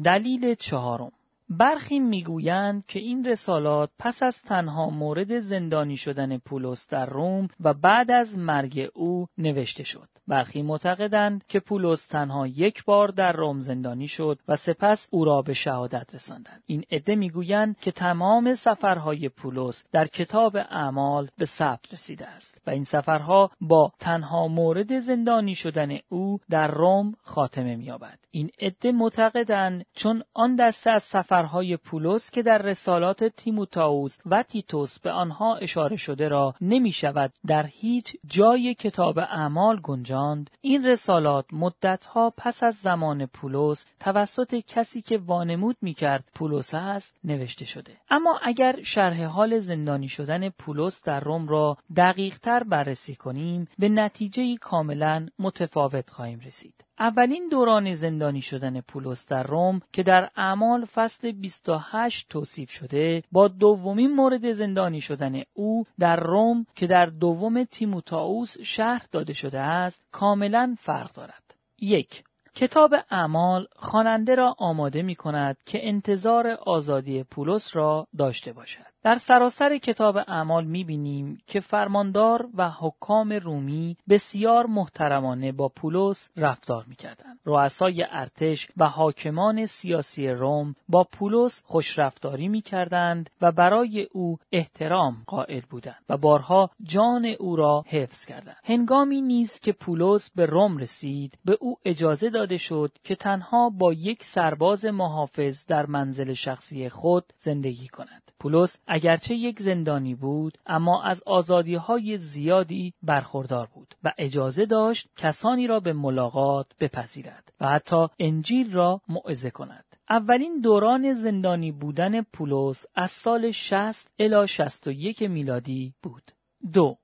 دلیل 0.05 0.55
چهارم 0.55 1.13
برخی 1.49 1.99
می‌گویند 1.99 2.87
که 2.87 2.99
این 2.99 3.25
رسالات 3.25 3.91
پس 3.99 4.23
از 4.23 4.43
تنها 4.43 4.91
مورد 4.91 5.39
زندانی 5.39 5.97
شدن 5.97 6.39
پولس 6.39 6.89
در 6.89 7.07
روم 7.07 7.49
و 7.61 7.75
بعد 7.75 8.11
از 8.11 8.39
مرگ 8.39 8.91
او 8.95 9.27
نوشته 9.39 9.85
شد. 9.85 10.09
برخی 10.29 10.63
معتقدند 10.63 11.45
که 11.49 11.61
پولس 11.61 12.07
تنها 12.07 12.47
یک 12.47 12.85
بار 12.85 13.09
در 13.09 13.33
روم 13.33 13.61
زندانی 13.61 14.09
شد 14.09 14.39
و 14.49 14.57
سپس 14.57 15.09
او 15.11 15.25
را 15.25 15.43
به 15.43 15.55
شهادت 15.55 16.15
رساندند. 16.15 16.63
این 16.67 16.85
عده 16.91 17.15
می‌گویند 17.15 17.79
که 17.79 17.93
تمام 17.93 18.55
سفرهای 18.55 19.29
پولس 19.29 19.85
در 19.93 20.07
کتاب 20.07 20.57
اعمال 20.57 21.29
به 21.39 21.45
ثبت 21.45 21.93
رسیده 21.93 22.27
است 22.27 22.63
و 22.67 22.71
این 22.71 22.85
سفرها 22.85 23.51
با 23.61 23.93
تنها 23.99 24.49
مورد 24.49 24.99
زندانی 24.99 25.55
شدن 25.55 25.99
او 26.09 26.39
در 26.51 26.69
روم 26.69 27.13
خاتمه 27.23 27.77
مییابد. 27.77 28.19
این 28.31 28.51
عده 28.61 28.93
معتقدند 28.93 29.85
چون 29.95 30.23
آن 30.35 30.57
دسته 30.57 30.91
از 30.91 31.03
سفرهای 31.35 31.77
پولس 31.77 32.31
که 32.31 32.43
در 32.43 32.59
رسالات 32.59 33.25
تیموتائوس 33.25 34.17
و 34.27 34.43
تیتوس 34.43 34.99
به 34.99 35.11
آنها 35.11 35.57
اشاره 35.57 35.97
شده 35.97 36.29
را 36.29 36.55
نمی 36.61 36.93
شود 36.93 37.33
در 37.47 37.67
هیچ 37.67 38.17
جای 38.27 38.75
کتاب 38.75 39.19
اعمال 39.19 39.81
گنجاند 39.81 40.51
این 40.61 40.87
رسالات 40.87 41.45
مدتها 41.53 42.33
پس 42.37 42.63
از 42.63 42.75
زمان 42.75 43.27
پولس 43.27 43.85
توسط 44.01 44.55
کسی 44.55 45.03
که 45.03 45.19
وانمود 45.19 45.77
می 45.83 45.95
کرد 45.95 46.25
پولس 46.35 46.75
است 46.75 47.17
نوشته 47.25 47.65
شده. 47.65 47.93
اما 48.11 48.39
اگر 48.43 48.83
شرح 48.83 49.25
حال 49.25 49.59
زندانی 49.59 50.09
شدن 50.09 50.49
پولس 50.49 51.03
در 51.03 51.21
روم 51.21 51.49
را 51.49 51.77
دقیق 51.97 52.39
تر 52.39 52.63
بررسی 52.63 53.15
کنیم 53.15 53.69
به 53.79 53.89
نتیجه 53.89 54.57
کاملا 54.57 55.27
متفاوت 55.39 56.11
خواهیم 56.11 56.41
رسید. 56.41 56.75
اولین 56.99 57.49
دوران 57.49 57.95
زندانی 57.95 58.43
شدن 58.43 58.81
پولس 58.81 59.27
در 59.27 59.43
روم 59.43 59.81
که 59.93 60.03
در 60.03 60.31
اعمال 60.37 60.85
فصل 60.85 61.33
28 61.33 62.27
توصیف 62.29 62.71
شده 62.71 63.23
با 63.33 63.49
دومین 63.49 64.15
مورد 64.15 64.53
زندانی 64.53 65.01
شدن 65.01 65.43
او 65.53 65.85
در 65.99 66.17
روم 66.17 66.67
که 66.75 66.87
در 66.87 67.07
دوم 67.07 67.65
تیموتائوس 67.65 68.59
شهر 68.61 69.07
داده 69.13 69.33
شده 69.33 69.61
است 69.61 70.05
کاملا 70.13 70.75
فرق 70.79 71.13
دارد. 71.13 71.55
یک 71.81 72.25
کتاب 72.55 72.95
اعمال 73.11 73.67
خواننده 73.77 74.35
را 74.35 74.57
آماده 74.59 75.03
می 75.03 75.15
کند 75.15 75.57
که 75.67 75.89
انتظار 75.89 76.47
آزادی 76.47 77.23
پولس 77.23 77.77
را 77.77 78.07
داشته 78.19 78.53
باشد. 78.53 78.95
در 79.05 79.19
سراسر 79.19 79.79
کتاب 79.79 80.17
اعمال 80.17 80.65
می‌بینیم 80.65 81.39
که 81.47 81.61
فرماندار 81.61 82.49
و 82.55 82.71
حکام 82.71 83.33
رومی 83.33 83.97
بسیار 84.09 84.67
محترمانه 84.67 85.53
با 85.53 85.69
پولس 85.69 86.29
رفتار 86.37 86.85
می‌کردند. 86.89 87.39
رؤسای 87.45 88.05
ارتش 88.11 88.69
و 88.77 88.89
حاکمان 88.89 89.67
سیاسی 89.67 90.29
روم 90.29 90.75
با 90.89 91.07
پولس 91.13 91.63
خوشرفتاری 91.65 92.49
می‌کردند 92.49 93.31
و 93.41 93.53
برای 93.53 94.07
او 94.13 94.39
احترام 94.53 95.17
قائل 95.27 95.63
بودند 95.71 96.05
و 96.09 96.17
بارها 96.17 96.71
جان 96.83 97.27
او 97.41 97.57
را 97.57 97.85
حفظ 97.87 98.25
کردند. 98.27 98.57
هنگامی 98.65 99.21
نیز 99.21 99.61
که 99.61 99.73
پولس 99.73 100.31
به 100.37 100.47
روم 100.47 100.79
رسید 100.79 101.39
به 101.45 101.59
او 101.61 101.77
اجازه 101.85 102.31
داده 102.45 102.57
شد 102.57 102.93
که 103.05 103.15
تنها 103.15 103.71
با 103.71 103.93
یک 103.93 104.25
سرباز 104.25 104.85
محافظ 104.85 105.67
در 105.67 105.87
منزل 105.87 106.35
شخصی 106.35 106.89
خود 106.89 107.25
زندگی 107.37 107.89
کند. 107.89 108.23
پولس 108.41 108.77
اگرچه 108.87 109.35
یک 109.35 109.61
زندانی 109.61 110.15
بود 110.15 110.59
اما 110.67 111.03
از 111.03 111.23
آزادی 111.27 111.75
های 111.75 112.17
زیادی 112.17 112.95
برخوردار 113.03 113.69
بود 113.75 113.95
و 114.05 114.13
اجازه 114.19 114.67
داشت 114.67 115.09
کسانی 115.17 115.67
را 115.67 115.81
به 115.81 115.93
ملاقات 115.93 116.67
بپذیرد 116.81 117.53
و 117.61 117.69
حتی 117.69 118.07
انجیل 118.19 118.73
را 118.73 119.01
موعظه 119.09 119.51
کند. 119.51 119.85
اولین 120.11 120.61
دوران 120.61 121.13
زندانی 121.13 121.73
بودن 121.73 122.23
پولس 122.23 122.87
از 122.95 123.11
سال 123.11 123.51
60 123.51 124.09
الی 124.19 124.49
61 124.49 125.23
میلادی 125.23 125.95
بود. 126.03 126.31
دو 126.73 126.97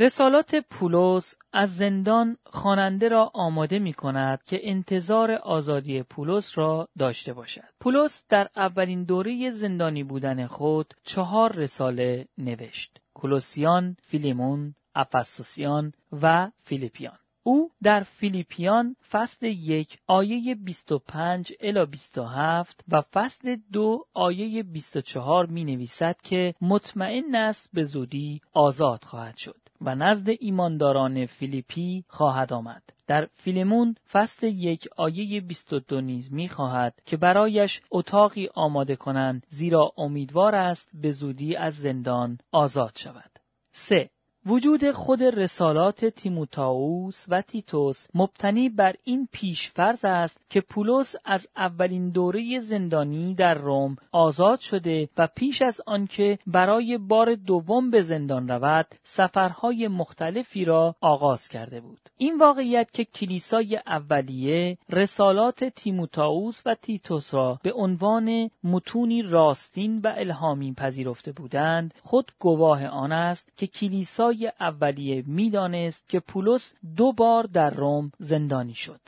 رسالات 0.00 0.54
پولس 0.70 1.34
از 1.52 1.76
زندان 1.76 2.36
خواننده 2.46 3.08
را 3.08 3.30
آماده 3.34 3.78
می 3.78 3.92
کند 3.92 4.42
که 4.44 4.60
انتظار 4.62 5.30
آزادی 5.30 6.02
پولس 6.02 6.58
را 6.58 6.88
داشته 6.98 7.32
باشد. 7.32 7.68
پولس 7.80 8.24
در 8.28 8.48
اولین 8.56 9.04
دوره 9.04 9.50
زندانی 9.50 10.04
بودن 10.04 10.46
خود 10.46 10.94
چهار 11.04 11.52
رساله 11.52 12.24
نوشت. 12.38 13.00
کولوسیان، 13.14 13.96
فیلیمون، 14.02 14.74
افسوسیان 14.94 15.92
و 16.22 16.50
فیلیپیان. 16.62 17.18
او 17.42 17.70
در 17.82 18.02
فیلیپیان 18.02 18.96
فصل 19.10 19.46
یک 19.46 19.98
آیه 20.06 20.54
25 20.54 21.52
الی 21.60 21.86
27 21.86 22.84
و 22.88 23.02
فصل 23.02 23.56
دو 23.72 24.04
آیه 24.14 24.62
24 24.62 25.46
می 25.46 25.64
نویسد 25.64 26.16
که 26.22 26.54
مطمئن 26.60 27.34
است 27.34 27.70
به 27.72 27.84
زودی 27.84 28.40
آزاد 28.52 29.04
خواهد 29.04 29.36
شد 29.36 29.67
و 29.80 29.94
نزد 29.94 30.28
ایمانداران 30.40 31.26
فیلیپی 31.26 32.04
خواهد 32.08 32.52
آمد. 32.52 32.82
در 33.06 33.28
فیلمون 33.34 33.94
فصل 34.12 34.46
یک 34.46 34.88
آیه 34.96 35.40
22 35.40 36.00
نیز 36.00 36.32
می 36.32 36.48
خواهد 36.48 37.02
که 37.06 37.16
برایش 37.16 37.80
اتاقی 37.90 38.48
آماده 38.54 38.96
کنند 38.96 39.46
زیرا 39.48 39.92
امیدوار 39.96 40.54
است 40.54 40.90
به 40.94 41.10
زودی 41.10 41.56
از 41.56 41.74
زندان 41.74 42.38
آزاد 42.52 42.92
شود. 42.96 43.30
3. 43.72 44.10
وجود 44.48 44.90
خود 44.90 45.22
رسالات 45.22 46.04
تیموتائوس 46.04 47.26
و 47.28 47.42
تیتوس 47.42 48.06
مبتنی 48.14 48.68
بر 48.68 48.94
این 49.04 49.28
پیشفرض 49.32 50.04
است 50.04 50.40
که 50.50 50.60
پولس 50.60 51.14
از 51.24 51.46
اولین 51.56 52.10
دوره 52.10 52.60
زندانی 52.60 53.34
در 53.34 53.54
روم 53.54 53.96
آزاد 54.12 54.60
شده 54.60 55.08
و 55.18 55.28
پیش 55.36 55.62
از 55.62 55.80
آنکه 55.86 56.38
برای 56.46 56.98
بار 56.98 57.34
دوم 57.34 57.90
به 57.90 58.02
زندان 58.02 58.48
رود 58.48 58.86
سفرهای 59.02 59.88
مختلفی 59.88 60.64
را 60.64 60.94
آغاز 61.00 61.48
کرده 61.48 61.80
بود. 61.80 62.00
این 62.16 62.38
واقعیت 62.38 62.92
که 62.92 63.04
کلیسای 63.04 63.76
اولیه 63.86 64.78
رسالات 64.90 65.64
تیموتائوس 65.64 66.62
و 66.66 66.74
تیتوس 66.74 67.34
را 67.34 67.58
به 67.62 67.72
عنوان 67.72 68.50
متونی 68.64 69.22
راستین 69.22 69.98
و 69.98 70.12
الهامی 70.16 70.74
پذیرفته 70.74 71.32
بودند 71.32 71.94
خود 72.02 72.32
گواه 72.38 72.86
آن 72.86 73.12
است 73.12 73.52
که 73.56 73.66
کلیسای 73.66 74.37
اولیه 74.46 75.22
می‌دانست 75.26 76.08
که 76.08 76.20
پولس 76.20 76.74
دو 76.96 77.12
بار 77.12 77.44
در 77.44 77.70
روم 77.70 78.12
زندانی 78.18 78.74
شد. 78.74 79.00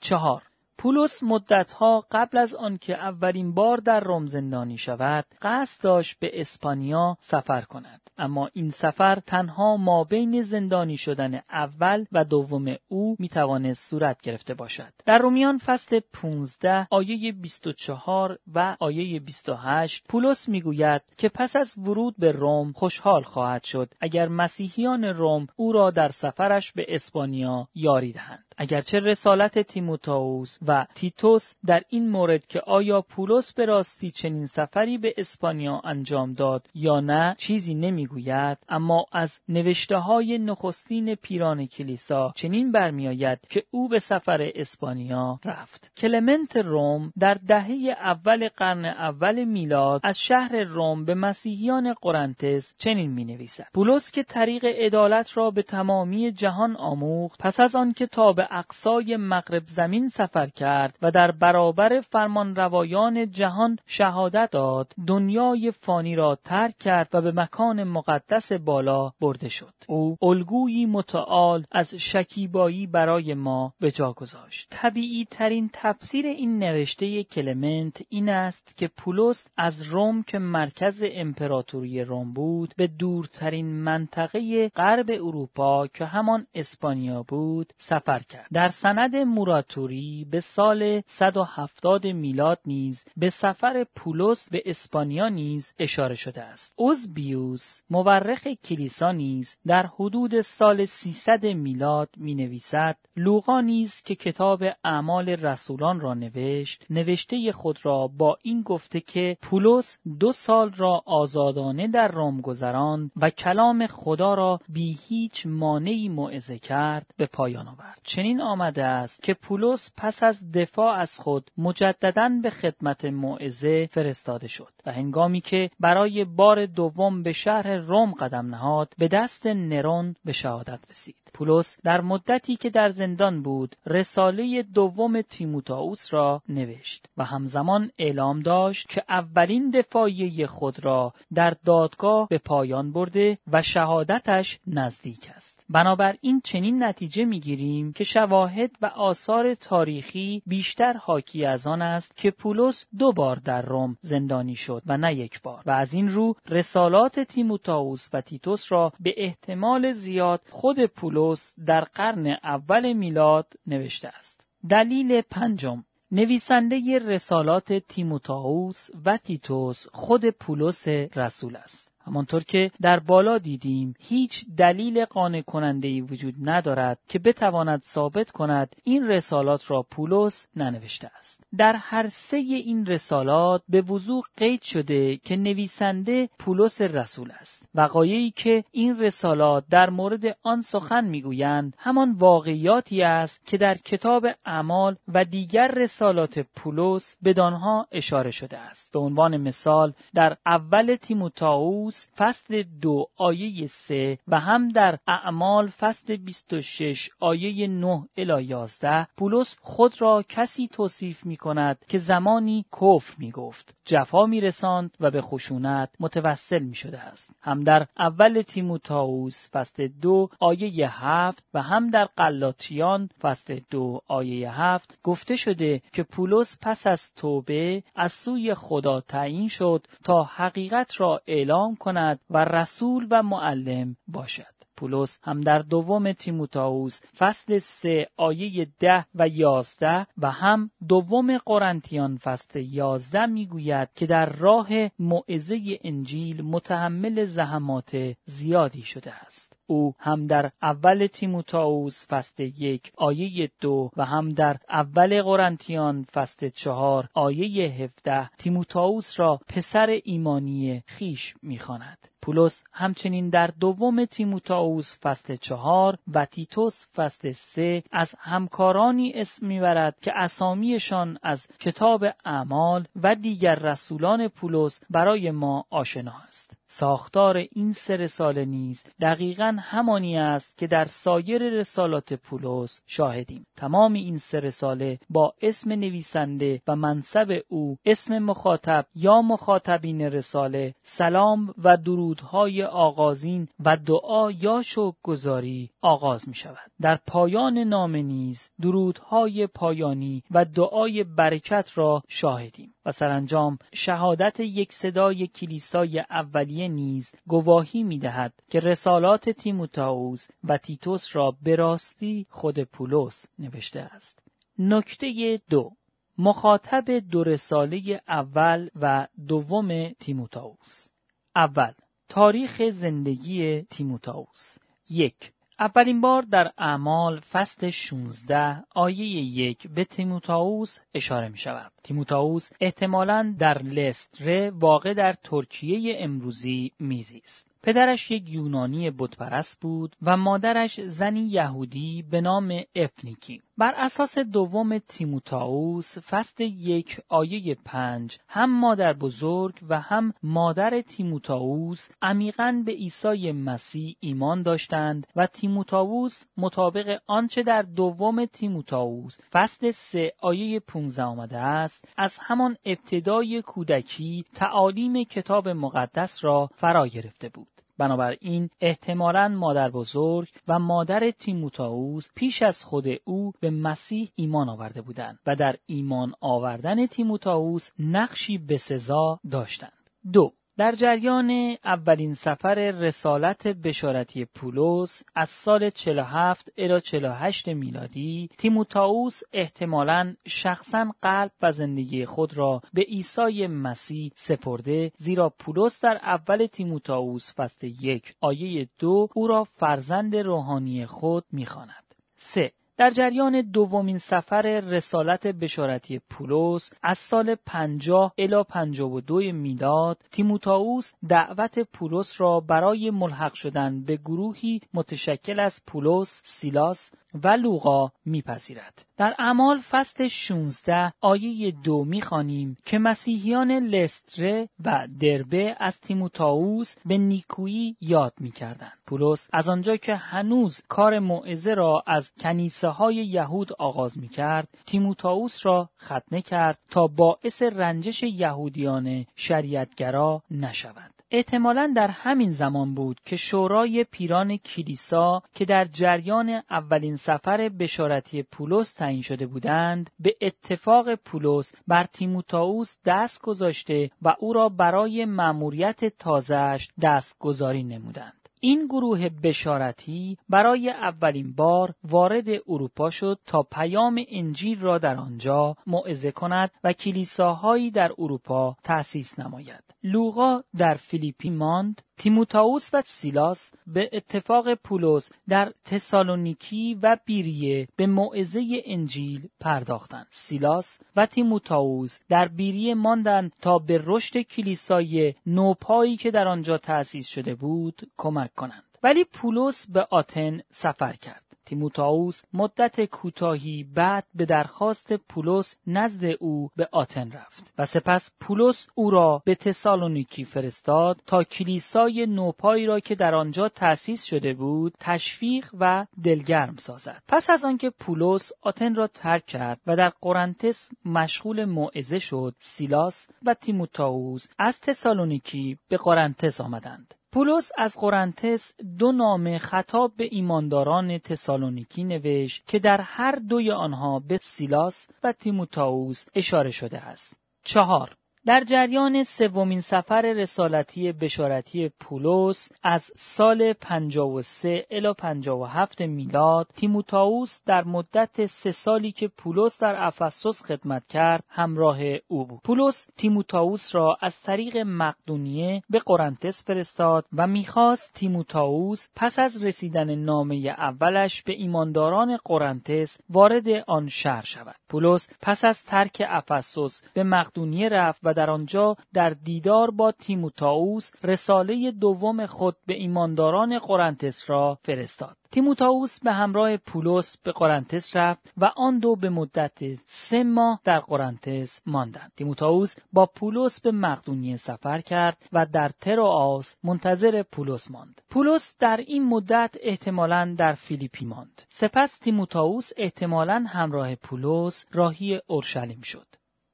چهار 0.00 0.42
پولس 0.78 1.22
مدتها 1.22 2.06
قبل 2.10 2.38
از 2.38 2.54
آنکه 2.54 2.94
اولین 2.94 3.54
بار 3.54 3.76
در 3.76 4.00
روم 4.00 4.26
زندانی 4.26 4.78
شود 4.78 5.24
قصد 5.42 5.82
داشت 5.82 6.18
به 6.18 6.40
اسپانیا 6.40 7.16
سفر 7.20 7.60
کند. 7.60 8.00
اما 8.18 8.50
این 8.52 8.70
سفر 8.70 9.14
تنها 9.26 9.76
ما 9.76 10.04
بین 10.04 10.42
زندانی 10.42 10.96
شدن 10.96 11.40
اول 11.50 12.04
و 12.12 12.24
دوم 12.24 12.76
او 12.88 13.16
می‌توانست 13.18 13.90
صورت 13.90 14.20
گرفته 14.20 14.54
باشد. 14.54 14.92
در 15.06 15.18
رومیان 15.18 15.58
فصل 15.58 16.00
15 16.12 16.86
آیه 16.90 17.32
24 17.32 18.38
و 18.54 18.76
آیه 18.80 19.20
28 19.20 20.04
پولس 20.08 20.48
می‌گوید 20.48 21.02
که 21.16 21.28
پس 21.28 21.56
از 21.56 21.74
ورود 21.78 22.14
به 22.18 22.32
روم 22.32 22.72
خوشحال 22.72 23.22
خواهد 23.22 23.64
شد 23.64 23.94
اگر 24.00 24.28
مسیحیان 24.28 25.04
روم 25.04 25.46
او 25.56 25.72
را 25.72 25.90
در 25.90 26.08
سفرش 26.08 26.72
به 26.72 26.86
اسپانیا 26.88 27.68
یاری 27.74 28.12
دهند. 28.12 28.47
اگرچه 28.60 28.98
رسالت 28.98 29.58
تیموتائوس 29.58 30.58
و 30.66 30.86
تیتوس 30.94 31.54
در 31.66 31.82
این 31.88 32.10
مورد 32.10 32.46
که 32.46 32.60
آیا 32.60 33.02
پولس 33.02 33.52
به 33.52 33.66
راستی 33.66 34.10
چنین 34.10 34.46
سفری 34.46 34.98
به 34.98 35.14
اسپانیا 35.16 35.80
انجام 35.84 36.32
داد 36.32 36.68
یا 36.74 37.00
نه 37.00 37.34
چیزی 37.38 37.74
نمی‌گوید 37.74 38.58
اما 38.68 39.06
از 39.12 39.38
نوشته 39.48 39.96
های 39.96 40.38
نخستین 40.38 41.14
پیران 41.14 41.66
کلیسا 41.66 42.32
چنین 42.34 42.72
برمیآید 42.72 43.38
که 43.48 43.62
او 43.70 43.88
به 43.88 43.98
سفر 43.98 44.50
اسپانیا 44.54 45.40
رفت. 45.44 45.90
کلمنت 45.96 46.56
روم 46.56 47.12
در 47.18 47.34
دهه 47.34 47.96
اول 48.00 48.48
قرن 48.48 48.84
اول 48.84 49.44
میلاد 49.44 50.00
از 50.04 50.18
شهر 50.18 50.64
روم 50.64 51.04
به 51.04 51.14
مسیحیان 51.14 51.94
قرنتس 52.02 52.72
چنین 52.78 53.10
می 53.10 53.24
نویسد 53.24 53.66
پولس 53.74 54.12
که 54.12 54.22
طریق 54.22 54.64
عدالت 54.64 55.36
را 55.36 55.50
به 55.50 55.62
تمامی 55.62 56.32
جهان 56.32 56.76
آموخت 56.76 57.42
پس 57.42 57.60
از 57.60 57.76
آنکه 57.76 58.06
تا 58.06 58.32
به 58.32 58.47
اقصای 58.50 59.16
مغرب 59.16 59.62
زمین 59.66 60.08
سفر 60.08 60.46
کرد 60.46 60.98
و 61.02 61.10
در 61.10 61.30
برابر 61.30 62.00
فرمان 62.00 62.56
روایان 62.56 63.30
جهان 63.30 63.78
شهادت 63.86 64.50
داد. 64.50 64.92
دنیای 65.06 65.70
فانی 65.70 66.16
را 66.16 66.38
ترک 66.44 66.78
کرد 66.78 67.08
و 67.12 67.20
به 67.20 67.32
مکان 67.32 67.84
مقدس 67.84 68.52
بالا 68.52 69.12
برده 69.20 69.48
شد. 69.48 69.74
او 69.86 70.16
الگویی 70.22 70.86
متعال 70.86 71.64
از 71.72 71.94
شکیبایی 71.94 72.86
برای 72.86 73.34
ما 73.34 73.72
به 73.80 73.90
جا 73.90 74.12
گذاشت. 74.12 74.66
طبیعی 74.70 75.26
ترین 75.30 75.70
تفسیر 75.72 76.26
این 76.26 76.58
نوشته 76.58 77.24
کلمنت 77.24 78.02
این 78.08 78.28
است 78.28 78.76
که 78.76 78.88
پولس 78.88 79.48
از 79.56 79.82
روم 79.82 80.22
که 80.22 80.38
مرکز 80.38 81.04
امپراتوری 81.12 82.04
روم 82.04 82.32
بود 82.32 82.74
به 82.76 82.86
دورترین 82.86 83.66
منطقه 83.66 84.68
غرب 84.68 85.10
اروپا 85.10 85.86
که 85.86 86.04
همان 86.04 86.46
اسپانیا 86.54 87.22
بود 87.22 87.72
سفر 87.78 88.18
کرد. 88.18 88.37
در 88.52 88.68
سند 88.68 89.16
موراتوری 89.16 90.26
به 90.30 90.40
سال 90.40 91.02
170 91.06 92.06
میلاد 92.06 92.58
نیز 92.66 93.04
به 93.16 93.30
سفر 93.30 93.86
پولس 93.96 94.48
به 94.50 94.62
اسپانیا 94.66 95.28
نیز 95.28 95.72
اشاره 95.78 96.14
شده 96.14 96.42
است. 96.42 96.74
اوزبیوس 96.76 97.80
مورخ 97.90 98.48
کلیسا 98.64 99.12
نیز 99.12 99.56
در 99.66 99.86
حدود 99.86 100.40
سال 100.40 100.84
300 100.84 101.46
میلاد 101.46 102.08
می 102.16 102.34
نویسد 102.34 102.96
لوقا 103.16 103.60
نیز 103.60 104.02
که 104.04 104.14
کتاب 104.14 104.62
اعمال 104.84 105.28
رسولان 105.28 106.00
را 106.00 106.14
نوشت 106.14 106.84
نوشته 106.90 107.52
خود 107.52 107.78
را 107.82 108.06
با 108.06 108.38
این 108.42 108.62
گفته 108.62 109.00
که 109.00 109.36
پولس 109.42 109.98
دو 110.20 110.32
سال 110.32 110.72
را 110.72 111.02
آزادانه 111.06 111.88
در 111.88 112.08
روم 112.08 112.40
گذران 112.40 113.10
و 113.16 113.30
کلام 113.30 113.86
خدا 113.86 114.34
را 114.34 114.60
بی 114.68 114.98
هیچ 115.08 115.46
مانعی 115.46 116.08
موعظه 116.08 116.58
کرد 116.58 117.06
به 117.16 117.26
پایان 117.26 117.68
آورد 117.68 118.00
چنین 118.04 118.27
آمده 118.36 118.84
است 118.84 119.22
که 119.22 119.34
پولس 119.34 119.90
پس 119.96 120.22
از 120.22 120.52
دفاع 120.52 120.94
از 120.94 121.12
خود 121.18 121.50
مجددا 121.58 122.28
به 122.42 122.50
خدمت 122.50 123.04
موعظه 123.04 123.88
فرستاده 123.90 124.48
شد 124.48 124.72
و 124.86 124.92
هنگامی 124.92 125.40
که 125.40 125.70
برای 125.80 126.24
بار 126.24 126.66
دوم 126.66 127.22
به 127.22 127.32
شهر 127.32 127.76
روم 127.76 128.12
قدم 128.12 128.46
نهاد 128.46 128.94
به 128.98 129.08
دست 129.08 129.46
نرون 129.46 130.14
به 130.24 130.32
شهادت 130.32 130.80
رسید. 130.90 131.14
پولس 131.34 131.76
در 131.84 132.00
مدتی 132.00 132.56
که 132.56 132.70
در 132.70 132.88
زندان 132.88 133.42
بود 133.42 133.76
رساله 133.86 134.62
دوم 134.74 135.22
تیموتائوس 135.22 136.08
را 136.10 136.42
نوشت 136.48 137.06
و 137.16 137.24
همزمان 137.24 137.90
اعلام 137.98 138.40
داشت 138.40 138.88
که 138.88 139.04
اولین 139.08 139.70
دفاعیه 139.70 140.46
خود 140.46 140.84
را 140.84 141.12
در 141.34 141.54
دادگاه 141.64 142.28
به 142.28 142.38
پایان 142.38 142.92
برده 142.92 143.38
و 143.52 143.62
شهادتش 143.62 144.58
نزدیک 144.66 145.30
است. 145.36 145.57
بنابراین 145.70 146.40
چنین 146.44 146.82
نتیجه 146.82 147.24
می‌گیریم 147.24 147.92
که 147.92 148.04
شواهد 148.04 148.70
و 148.82 148.86
آثار 148.86 149.54
تاریخی 149.54 150.42
بیشتر 150.46 150.92
حاکی 150.92 151.44
از 151.44 151.66
آن 151.66 151.82
است 151.82 152.16
که 152.16 152.30
پولس 152.30 152.84
دو 152.98 153.12
بار 153.12 153.36
در 153.36 153.62
روم 153.62 153.96
زندانی 154.00 154.54
شد 154.54 154.82
و 154.86 154.96
نه 154.96 155.14
یک 155.14 155.42
بار. 155.42 155.62
و 155.66 155.70
از 155.70 155.94
این 155.94 156.08
رو 156.08 156.34
رسالات 156.48 157.20
تیموتائوس 157.20 158.08
و 158.12 158.20
تیتوس 158.20 158.72
را 158.72 158.92
به 159.00 159.14
احتمال 159.16 159.92
زیاد 159.92 160.40
خود 160.50 160.86
پولس 160.86 161.54
در 161.66 161.80
قرن 161.80 162.26
اول 162.26 162.92
میلاد 162.92 163.52
نوشته 163.66 164.08
است. 164.08 164.44
دلیل 164.70 165.20
پنجم. 165.20 165.84
نویسنده 166.12 166.98
رسالات 166.98 167.72
تیموتائوس 167.72 168.90
و 169.06 169.16
تیتوس 169.16 169.86
خود 169.92 170.30
پولس 170.30 170.88
رسول 171.16 171.56
است. 171.56 171.87
همانطور 172.08 172.42
که 172.44 172.70
در 172.82 173.00
بالا 173.00 173.38
دیدیم 173.38 173.94
هیچ 173.98 174.44
دلیل 174.56 175.04
قانع 175.04 175.40
کننده 175.40 175.88
ای 175.88 176.00
وجود 176.00 176.34
ندارد 176.42 176.98
که 177.08 177.18
بتواند 177.18 177.82
ثابت 177.82 178.30
کند 178.30 178.76
این 178.84 179.08
رسالات 179.08 179.70
را 179.70 179.86
پولس 179.90 180.46
ننوشته 180.56 181.10
است. 181.18 181.44
در 181.56 181.76
هر 181.76 182.08
سه 182.08 182.36
این 182.36 182.86
رسالات 182.86 183.62
به 183.68 183.82
وضوح 183.82 184.24
قید 184.36 184.62
شده 184.62 185.16
که 185.16 185.36
نویسنده 185.36 186.28
پولس 186.38 186.80
رسول 186.80 187.30
است. 187.30 187.68
وقایعی 187.74 188.30
که 188.30 188.64
این 188.72 188.98
رسالات 188.98 189.64
در 189.70 189.90
مورد 189.90 190.22
آن 190.42 190.60
سخن 190.60 191.04
می‌گویند 191.04 191.74
همان 191.78 192.12
واقعیاتی 192.12 193.02
است 193.02 193.46
که 193.46 193.56
در 193.56 193.74
کتاب 193.74 194.26
اعمال 194.44 194.96
و 195.08 195.24
دیگر 195.24 195.68
رسالات 195.68 196.38
پولس 196.38 197.16
بدانها 197.24 197.86
اشاره 197.92 198.30
شده 198.30 198.58
است. 198.58 198.92
به 198.92 198.98
عنوان 198.98 199.36
مثال 199.36 199.92
در 200.14 200.36
اول 200.46 200.96
تیموتائوس 200.96 202.06
فصل 202.16 202.62
دو 202.62 203.06
آیه 203.16 203.66
سه 203.66 204.18
و 204.28 204.40
هم 204.40 204.68
در 204.68 204.98
اعمال 205.06 205.68
فصل 205.68 206.16
26 206.16 207.10
آیه 207.20 207.66
9 207.66 208.02
الی 208.16 208.44
11 208.44 209.06
پولس 209.16 209.56
خود 209.60 210.00
را 210.00 210.24
کسی 210.28 210.68
توصیف 210.68 211.26
می 211.26 211.37
کند 211.38 211.78
که 211.88 211.98
زمانی 211.98 212.64
کفر 212.72 213.14
می 213.18 213.30
گفت 213.30 213.74
جفا 213.84 214.26
می 214.26 214.40
رساند 214.40 214.90
و 215.00 215.10
به 215.10 215.22
خشونت 215.22 215.90
متوسل 216.00 216.62
می 216.62 216.74
شده 216.74 216.98
است 216.98 217.30
هم 217.40 217.64
در 217.64 217.86
اول 217.98 218.42
تیموتائوس 218.42 219.48
فصل 219.52 219.88
دو 220.02 220.28
آیه 220.40 221.04
هفت 221.04 221.44
و 221.54 221.62
هم 221.62 221.90
در 221.90 222.04
قلاتیان 222.16 223.08
فصل 223.20 223.60
دو 223.70 224.00
آیه 224.08 224.60
هفت 224.60 224.98
گفته 225.02 225.36
شده 225.36 225.82
که 225.92 226.02
پولس 226.02 226.58
پس 226.62 226.86
از 226.86 227.14
توبه 227.16 227.82
از 227.96 228.12
سوی 228.12 228.54
خدا 228.54 229.00
تعیین 229.00 229.48
شد 229.48 229.86
تا 230.04 230.22
حقیقت 230.22 231.00
را 231.00 231.20
اعلام 231.26 231.76
کند 231.76 232.20
و 232.30 232.44
رسول 232.44 233.06
و 233.10 233.22
معلم 233.22 233.96
باشد. 234.08 234.57
پولس 234.78 235.18
هم 235.22 235.40
در 235.40 235.58
دوم 235.58 236.12
تیموتائوس 236.12 237.00
فصل 237.18 237.58
سه 237.58 238.08
آیه 238.16 238.66
ده 238.80 239.04
و 239.14 239.28
یازده 239.28 240.06
و 240.18 240.30
هم 240.30 240.70
دوم 240.88 241.38
قرنتیان 241.38 242.16
فصل 242.16 242.60
یازده 242.60 243.26
می‌گوید 243.26 243.88
که 243.94 244.06
در 244.06 244.26
راه 244.26 244.68
موعظه 244.98 245.78
انجیل 245.84 246.42
متحمل 246.42 247.24
زحمات 247.24 248.14
زیادی 248.24 248.82
شده 248.82 249.12
است. 249.14 249.47
او 249.70 249.94
هم 249.98 250.26
در 250.26 250.50
اول 250.62 251.06
تیموتائوس 251.06 252.06
فصل 252.08 252.42
یک 252.42 252.92
آیه 252.96 253.50
دو 253.60 253.90
و 253.96 254.04
هم 254.04 254.28
در 254.28 254.56
اول 254.68 255.22
قرنتیان 255.22 256.06
فصل 256.12 256.48
چهار 256.48 257.08
آیه 257.14 257.70
هفده 257.70 258.30
تیموتائوس 258.38 259.20
را 259.20 259.40
پسر 259.48 260.00
ایمانی 260.04 260.82
خیش 260.86 261.34
می‌خواند. 261.42 261.98
پولس 262.22 262.64
همچنین 262.72 263.28
در 263.28 263.46
دوم 263.46 264.04
تیموتائوس 264.04 264.98
فصل 265.02 265.36
چهار 265.36 265.98
و 266.14 266.24
تیتوس 266.24 266.86
فصل 266.96 267.32
سه 267.32 267.82
از 267.92 268.14
همکارانی 268.18 269.12
اسم 269.14 269.46
می‌برد 269.46 270.00
که 270.00 270.12
اسامیشان 270.14 271.18
از 271.22 271.46
کتاب 271.60 272.04
اعمال 272.24 272.86
و 273.02 273.14
دیگر 273.14 273.54
رسولان 273.54 274.28
پولس 274.28 274.80
برای 274.90 275.30
ما 275.30 275.64
آشنا 275.70 276.14
است. 276.28 276.57
ساختار 276.68 277.36
این 277.36 277.72
سه 277.72 277.96
رساله 277.96 278.44
نیز 278.44 278.84
دقیقا 279.00 279.56
همانی 279.60 280.18
است 280.18 280.58
که 280.58 280.66
در 280.66 280.84
سایر 280.84 281.42
رسالات 281.42 282.12
پولس 282.12 282.80
شاهدیم. 282.86 283.46
تمام 283.56 283.92
این 283.92 284.18
سه 284.18 284.40
رساله 284.40 284.98
با 285.10 285.34
اسم 285.42 285.72
نویسنده 285.72 286.62
و 286.68 286.76
منصب 286.76 287.40
او 287.48 287.76
اسم 287.84 288.18
مخاطب 288.18 288.86
یا 288.94 289.22
مخاطبین 289.22 290.00
رساله 290.00 290.74
سلام 290.82 291.54
و 291.64 291.76
درودهای 291.76 292.62
آغازین 292.64 293.48
و 293.64 293.76
دعا 293.76 294.30
یا 294.30 294.62
گذاری 295.02 295.70
آغاز 295.80 296.28
می 296.28 296.34
شود. 296.34 296.70
در 296.80 296.98
پایان 297.06 297.58
نامه 297.58 298.02
نیز 298.02 298.50
درودهای 298.60 299.46
پایانی 299.46 300.22
و 300.30 300.44
دعای 300.44 301.04
برکت 301.04 301.70
را 301.74 302.02
شاهدیم. 302.08 302.74
سرانجام 302.92 303.58
شهادت 303.74 304.40
یک 304.40 304.72
صدای 304.72 305.26
کلیسای 305.26 306.00
اولیه 306.00 306.68
نیز 306.68 307.12
گواهی 307.26 307.82
می 307.82 307.98
دهد 307.98 308.32
که 308.50 308.60
رسالات 308.60 309.30
تیموتائوس 309.30 310.28
و 310.44 310.58
تیتوس 310.58 311.16
را 311.16 311.36
به 311.42 311.56
راستی 311.56 312.26
خود 312.30 312.60
پولس 312.60 313.26
نوشته 313.38 313.80
است. 313.80 314.22
نکته 314.58 315.38
دو 315.50 315.70
مخاطب 316.18 316.90
دو 316.90 317.24
رساله 317.24 318.00
اول 318.08 318.68
و 318.76 319.06
دوم 319.28 319.92
تیموتائوس 319.92 320.88
اول 321.36 321.72
تاریخ 322.08 322.62
زندگی 322.70 323.62
تیموتائوس 323.62 324.58
یک 324.90 325.32
اولین 325.60 326.00
بار 326.00 326.22
در 326.22 326.50
اعمال 326.58 327.20
فصل 327.20 327.70
16 327.70 328.64
آیه 328.74 329.06
یک 329.38 329.68
به 329.68 329.84
تیموتائوس 329.84 330.78
اشاره 330.94 331.28
می 331.28 331.38
شود. 331.38 331.72
تیموتائوس 331.82 332.50
احتمالاً 332.60 333.34
در 333.38 333.58
لستره 333.62 334.50
واقع 334.50 334.94
در 334.94 335.12
ترکیه 335.12 335.96
امروزی 335.98 336.72
میزیست. 336.80 337.50
پدرش 337.62 338.10
یک 338.10 338.28
یونانی 338.28 338.90
بتپرست 338.90 339.60
بود 339.60 339.96
و 340.02 340.16
مادرش 340.16 340.80
زنی 340.80 341.28
یهودی 341.28 342.04
به 342.10 342.20
نام 342.20 342.60
افنیکی. 342.76 343.42
بر 343.58 343.74
اساس 343.76 344.18
دوم 344.18 344.78
تیموتائوس 344.78 345.98
فصل 345.98 346.44
یک 346.44 347.00
آیه 347.08 347.56
پنج 347.64 348.18
هم 348.28 348.60
مادر 348.60 348.92
بزرگ 348.92 349.54
و 349.68 349.80
هم 349.80 350.14
مادر 350.22 350.80
تیموتائوس 350.80 351.88
عمیقا 352.02 352.62
به 352.66 352.72
عیسی 352.72 353.32
مسیح 353.32 353.96
ایمان 354.00 354.42
داشتند 354.42 355.06
و 355.16 355.26
تیموتائوس 355.26 356.24
مطابق 356.36 356.98
آنچه 357.06 357.42
در 357.42 357.62
دوم 357.62 358.24
تیموتائوس 358.24 359.18
فصل 359.32 359.70
سه 359.70 360.12
آیه 360.20 360.60
15 360.60 361.02
آمده 361.02 361.38
است 361.38 361.88
از 361.96 362.16
همان 362.20 362.56
ابتدای 362.64 363.42
کودکی 363.42 364.24
تعالیم 364.34 365.04
کتاب 365.04 365.48
مقدس 365.48 366.24
را 366.24 366.50
فرا 366.54 366.86
گرفته 366.86 367.28
بود. 367.28 367.57
بنابراین 367.78 368.50
احتمالا 368.60 369.28
مادر 369.28 369.70
بزرگ 369.70 370.28
و 370.48 370.58
مادر 370.58 371.10
تیموتائوس 371.10 372.08
پیش 372.14 372.42
از 372.42 372.64
خود 372.64 372.84
او 373.04 373.32
به 373.40 373.50
مسیح 373.50 374.10
ایمان 374.14 374.48
آورده 374.48 374.82
بودند 374.82 375.18
و 375.26 375.36
در 375.36 375.56
ایمان 375.66 376.12
آوردن 376.20 376.86
تیموتائوس 376.86 377.70
نقشی 377.78 378.38
به 378.38 378.56
سزا 378.56 379.20
داشتند. 379.30 379.90
دو 380.12 380.32
در 380.58 380.72
جریان 380.72 381.56
اولین 381.64 382.14
سفر 382.14 382.54
رسالت 382.70 383.46
بشارتی 383.46 384.24
پولس 384.24 385.02
از 385.14 385.28
سال 385.28 385.70
47 385.70 386.52
الی 386.56 386.80
48 386.80 387.48
میلادی 387.48 388.28
تیموتائوس 388.38 389.20
احتمالاً 389.32 390.14
شخصا 390.26 390.86
قلب 391.02 391.30
و 391.42 391.52
زندگی 391.52 392.04
خود 392.04 392.38
را 392.38 392.60
به 392.74 392.82
عیسی 392.82 393.46
مسیح 393.46 394.12
سپرده 394.14 394.92
زیرا 394.96 395.32
پولس 395.38 395.80
در 395.84 395.96
اول 396.02 396.46
تیموتائوس 396.46 397.32
فصل 397.36 397.66
یک 397.66 398.14
آیه 398.20 398.68
دو 398.78 399.08
او 399.14 399.26
را 399.26 399.44
فرزند 399.44 400.16
روحانی 400.16 400.86
خود 400.86 401.24
می‌خواند. 401.32 401.94
3. 402.16 402.52
در 402.78 402.90
جریان 402.90 403.42
دومین 403.42 403.98
سفر 403.98 404.60
رسالت 404.60 405.26
بشارتی 405.26 406.00
پولس 406.10 406.70
از 406.82 406.98
سال 406.98 407.34
50 407.46 408.12
الی 408.18 408.42
52 408.48 409.32
میلاد 409.32 409.98
تیموتائوس 410.12 410.92
دعوت 411.08 411.58
پولس 411.58 412.20
را 412.20 412.40
برای 412.40 412.90
ملحق 412.90 413.34
شدن 413.34 413.84
به 413.84 413.96
گروهی 413.96 414.60
متشکل 414.74 415.40
از 415.40 415.60
پولس، 415.66 416.22
سیلاس 416.24 416.90
و 417.24 417.28
لوقا 417.28 417.90
میپذیرد. 418.04 418.84
در 418.96 419.14
اعمال 419.18 419.58
فصل 419.70 420.08
16 420.08 420.92
آیه 421.00 421.50
دو 421.64 421.84
می‌خوانیم 421.84 422.56
که 422.64 422.78
مسیحیان 422.78 423.52
لستره 423.52 424.48
و 424.64 424.88
دربه 425.00 425.56
از 425.60 425.80
تیموتائوس 425.80 426.74
به 426.86 426.98
نیکویی 426.98 427.76
یاد 427.80 428.12
می‌کردند. 428.20 428.78
پولس 428.86 429.28
از 429.32 429.48
آنجا 429.48 429.76
که 429.76 429.94
هنوز 429.94 430.60
کار 430.68 430.98
موعظه 430.98 431.54
را 431.54 431.82
از 431.86 432.10
کنیسه 432.20 432.67
های 432.70 432.94
یهود 432.94 433.52
آغاز 433.52 433.98
می‌کرد 433.98 434.48
تیموتائوس 434.66 435.46
را 435.46 435.68
ختنه 435.80 436.22
کرد 436.22 436.58
تا 436.70 436.86
باعث 436.86 437.42
رنجش 437.42 438.02
یهودیان 438.02 439.06
شریعتگرا 439.16 440.22
نشود. 440.30 440.98
احتمالا 441.10 441.72
در 441.76 441.88
همین 441.88 442.30
زمان 442.30 442.74
بود 442.74 443.00
که 443.04 443.16
شورای 443.16 443.84
پیران 443.84 444.36
کلیسا 444.36 445.22
که 445.34 445.44
در 445.44 445.64
جریان 445.64 446.42
اولین 446.50 446.96
سفر 446.96 447.48
بشارتی 447.48 448.22
پولس 448.22 448.72
تعیین 448.72 449.02
شده 449.02 449.26
بودند 449.26 449.90
به 450.00 450.16
اتفاق 450.20 450.94
پولس 450.94 451.54
بر 451.66 451.84
تیموتائوس 451.84 452.76
دست 452.84 453.22
گذاشته 453.22 453.90
و 454.02 454.14
او 454.18 454.32
را 454.32 454.48
برای 454.48 455.04
مأموریت 455.04 455.98
تازهش 455.98 456.68
دستگذاری 456.82 457.62
نمودند. 457.62 458.17
این 458.40 458.66
گروه 458.66 459.08
بشارتی 459.08 460.16
برای 460.28 460.70
اولین 460.70 461.34
بار 461.34 461.74
وارد 461.84 462.28
اروپا 462.48 462.90
شد 462.90 463.18
تا 463.26 463.42
پیام 463.42 464.04
انجیل 464.08 464.60
را 464.60 464.78
در 464.78 464.96
آنجا 464.96 465.56
موعظه 465.66 466.12
کند 466.12 466.50
و 466.64 466.72
کلیساهایی 466.72 467.70
در 467.70 467.92
اروپا 467.98 468.56
تأسیس 468.64 469.18
نماید. 469.18 469.64
لوقا 469.82 470.40
در 470.58 470.74
فیلیپی 470.74 471.30
ماند 471.30 471.82
تیموتائوس 471.98 472.70
و 472.72 472.82
سیلاس 472.86 473.52
به 473.66 473.90
اتفاق 473.92 474.54
پولس 474.54 475.10
در 475.28 475.52
تسالونیکی 475.64 476.78
و 476.82 476.96
بیریه 477.04 477.68
به 477.76 477.86
موعظه 477.86 478.62
انجیل 478.64 479.28
پرداختند. 479.40 480.06
سیلاس 480.10 480.78
و 480.96 481.06
تیموتائوس 481.06 481.98
در 482.08 482.28
بیریه 482.28 482.74
ماندند 482.74 483.32
تا 483.42 483.58
به 483.58 483.80
رشد 483.84 484.20
کلیسای 484.22 485.14
نوپایی 485.26 485.96
که 485.96 486.10
در 486.10 486.28
آنجا 486.28 486.58
تأسیس 486.58 487.08
شده 487.08 487.34
بود 487.34 487.90
کمک 487.96 488.34
کنند. 488.34 488.64
ولی 488.82 489.04
پولس 489.04 489.66
به 489.70 489.86
آتن 489.90 490.40
سفر 490.50 490.92
کرد. 490.92 491.27
تیموتائوس 491.48 492.22
مدت 492.32 492.84
کوتاهی 492.84 493.64
بعد 493.74 494.04
به 494.14 494.24
درخواست 494.24 494.92
پولس 494.92 495.56
نزد 495.66 496.04
او 496.20 496.50
به 496.56 496.68
آتن 496.72 497.12
رفت 497.12 497.54
و 497.58 497.66
سپس 497.66 498.10
پولس 498.20 498.66
او 498.74 498.90
را 498.90 499.22
به 499.24 499.34
تسالونیکی 499.34 500.24
فرستاد 500.24 501.02
تا 501.06 501.24
کلیسای 501.24 502.06
نوپایی 502.06 502.66
را 502.66 502.80
که 502.80 502.94
در 502.94 503.14
آنجا 503.14 503.48
تأسیس 503.48 504.04
شده 504.04 504.34
بود 504.34 504.74
تشویق 504.80 505.46
و 505.60 505.86
دلگرم 506.04 506.56
سازد. 506.56 507.02
پس 507.08 507.30
از 507.30 507.44
آنکه 507.44 507.70
پولس 507.70 508.32
آتن 508.42 508.74
را 508.74 508.86
ترک 508.86 509.26
کرد 509.26 509.60
و 509.66 509.76
در 509.76 509.92
قرنتس 510.00 510.68
مشغول 510.84 511.44
موعظه 511.44 511.98
شد 511.98 512.34
سیلاس 512.40 513.08
و 513.26 513.34
تیموتائوس 513.34 514.26
از 514.38 514.60
تسالونیکی 514.60 515.58
به 515.68 515.76
قرنتس 515.76 516.40
آمدند. 516.40 516.94
پولس 517.12 517.50
از 517.56 517.76
قرنتس 517.80 518.52
دو 518.78 518.92
نامه 518.92 519.38
خطاب 519.38 519.92
به 519.96 520.08
ایمانداران 520.10 520.98
تسالونیکی 520.98 521.84
نوشت 521.84 522.46
که 522.46 522.58
در 522.58 522.80
هر 522.80 523.14
دوی 523.28 523.50
آنها 523.50 523.98
به 523.98 524.18
سیلاس 524.22 524.88
و 525.02 525.12
تیموتائوس 525.12 526.04
اشاره 526.14 526.50
شده 526.50 526.78
است. 526.78 527.16
چهار 527.44 527.96
در 528.28 528.44
جریان 528.44 529.02
سومین 529.02 529.60
سفر 529.60 530.02
رسالتی 530.02 530.92
بشارتی 530.92 531.70
پولس 531.80 532.48
از 532.62 532.90
سال 532.96 533.52
53 533.52 534.66
الی 534.70 534.92
57 534.98 535.80
میلاد 535.80 536.46
تیموتائوس 536.56 537.40
در 537.46 537.64
مدت 537.64 538.26
سه 538.26 538.50
سالی 538.50 538.92
که 538.92 539.08
پولس 539.08 539.58
در 539.58 539.86
افسوس 539.86 540.42
خدمت 540.42 540.86
کرد 540.86 541.24
همراه 541.28 541.78
او 542.08 542.26
بود. 542.26 542.40
پولس 542.44 542.86
تیموتائوس 542.96 543.74
را 543.74 543.96
از 544.00 544.22
طریق 544.22 544.56
مقدونیه 544.56 545.62
به 545.70 545.78
قرنتس 545.78 546.44
فرستاد 546.44 547.04
و 547.12 547.26
می‌خواست 547.26 547.94
تیموتائوس 547.94 548.86
پس 548.96 549.18
از 549.18 549.44
رسیدن 549.44 549.94
نامه 549.94 550.36
اولش 550.58 551.22
به 551.22 551.32
ایمانداران 551.32 552.18
قرنتس 552.24 552.98
وارد 553.10 553.48
آن 553.66 553.88
شهر 553.88 554.24
شود. 554.24 554.54
پولس 554.68 555.08
پس 555.22 555.44
از 555.44 555.64
ترک 555.64 556.02
افسوس 556.08 556.82
به 556.94 557.02
مقدونیه 557.02 557.68
رفت 557.68 558.00
و 558.02 558.17
در 558.18 558.30
آنجا 558.30 558.76
در 558.94 559.10
دیدار 559.10 559.70
با 559.70 559.92
تیموتائوس 559.92 560.90
رساله 561.02 561.70
دوم 561.70 562.26
خود 562.26 562.56
به 562.66 562.74
ایمانداران 562.74 563.58
قرنتس 563.58 564.30
را 564.30 564.58
فرستاد. 564.62 565.16
تیموتائوس 565.30 566.00
به 566.00 566.12
همراه 566.12 566.56
پولس 566.56 567.16
به 567.24 567.32
قرنتس 567.32 567.96
رفت 567.96 568.32
و 568.36 568.50
آن 568.56 568.78
دو 568.78 568.96
به 568.96 569.08
مدت 569.08 569.58
سه 569.84 570.22
ماه 570.22 570.60
در 570.64 570.80
قرنتس 570.80 571.60
ماندند. 571.66 572.12
تیموتائوس 572.16 572.74
با 572.92 573.06
پولس 573.06 573.60
به 573.60 573.72
مقدونیه 573.72 574.36
سفر 574.36 574.80
کرد 574.80 575.18
و 575.32 575.46
در 575.46 575.68
تروآس 575.68 576.56
منتظر 576.64 577.22
پولس 577.22 577.70
ماند. 577.70 578.00
پولس 578.10 578.54
در 578.58 578.76
این 578.76 579.04
مدت 579.08 579.56
احتمالا 579.62 580.34
در 580.38 580.52
فیلیپی 580.52 581.04
ماند. 581.04 581.42
سپس 581.48 581.98
تیموتائوس 581.98 582.70
احتمالا 582.76 583.44
همراه 583.48 583.94
پولس 583.94 584.64
راهی 584.72 585.20
اورشلیم 585.26 585.80
شد. 585.82 586.06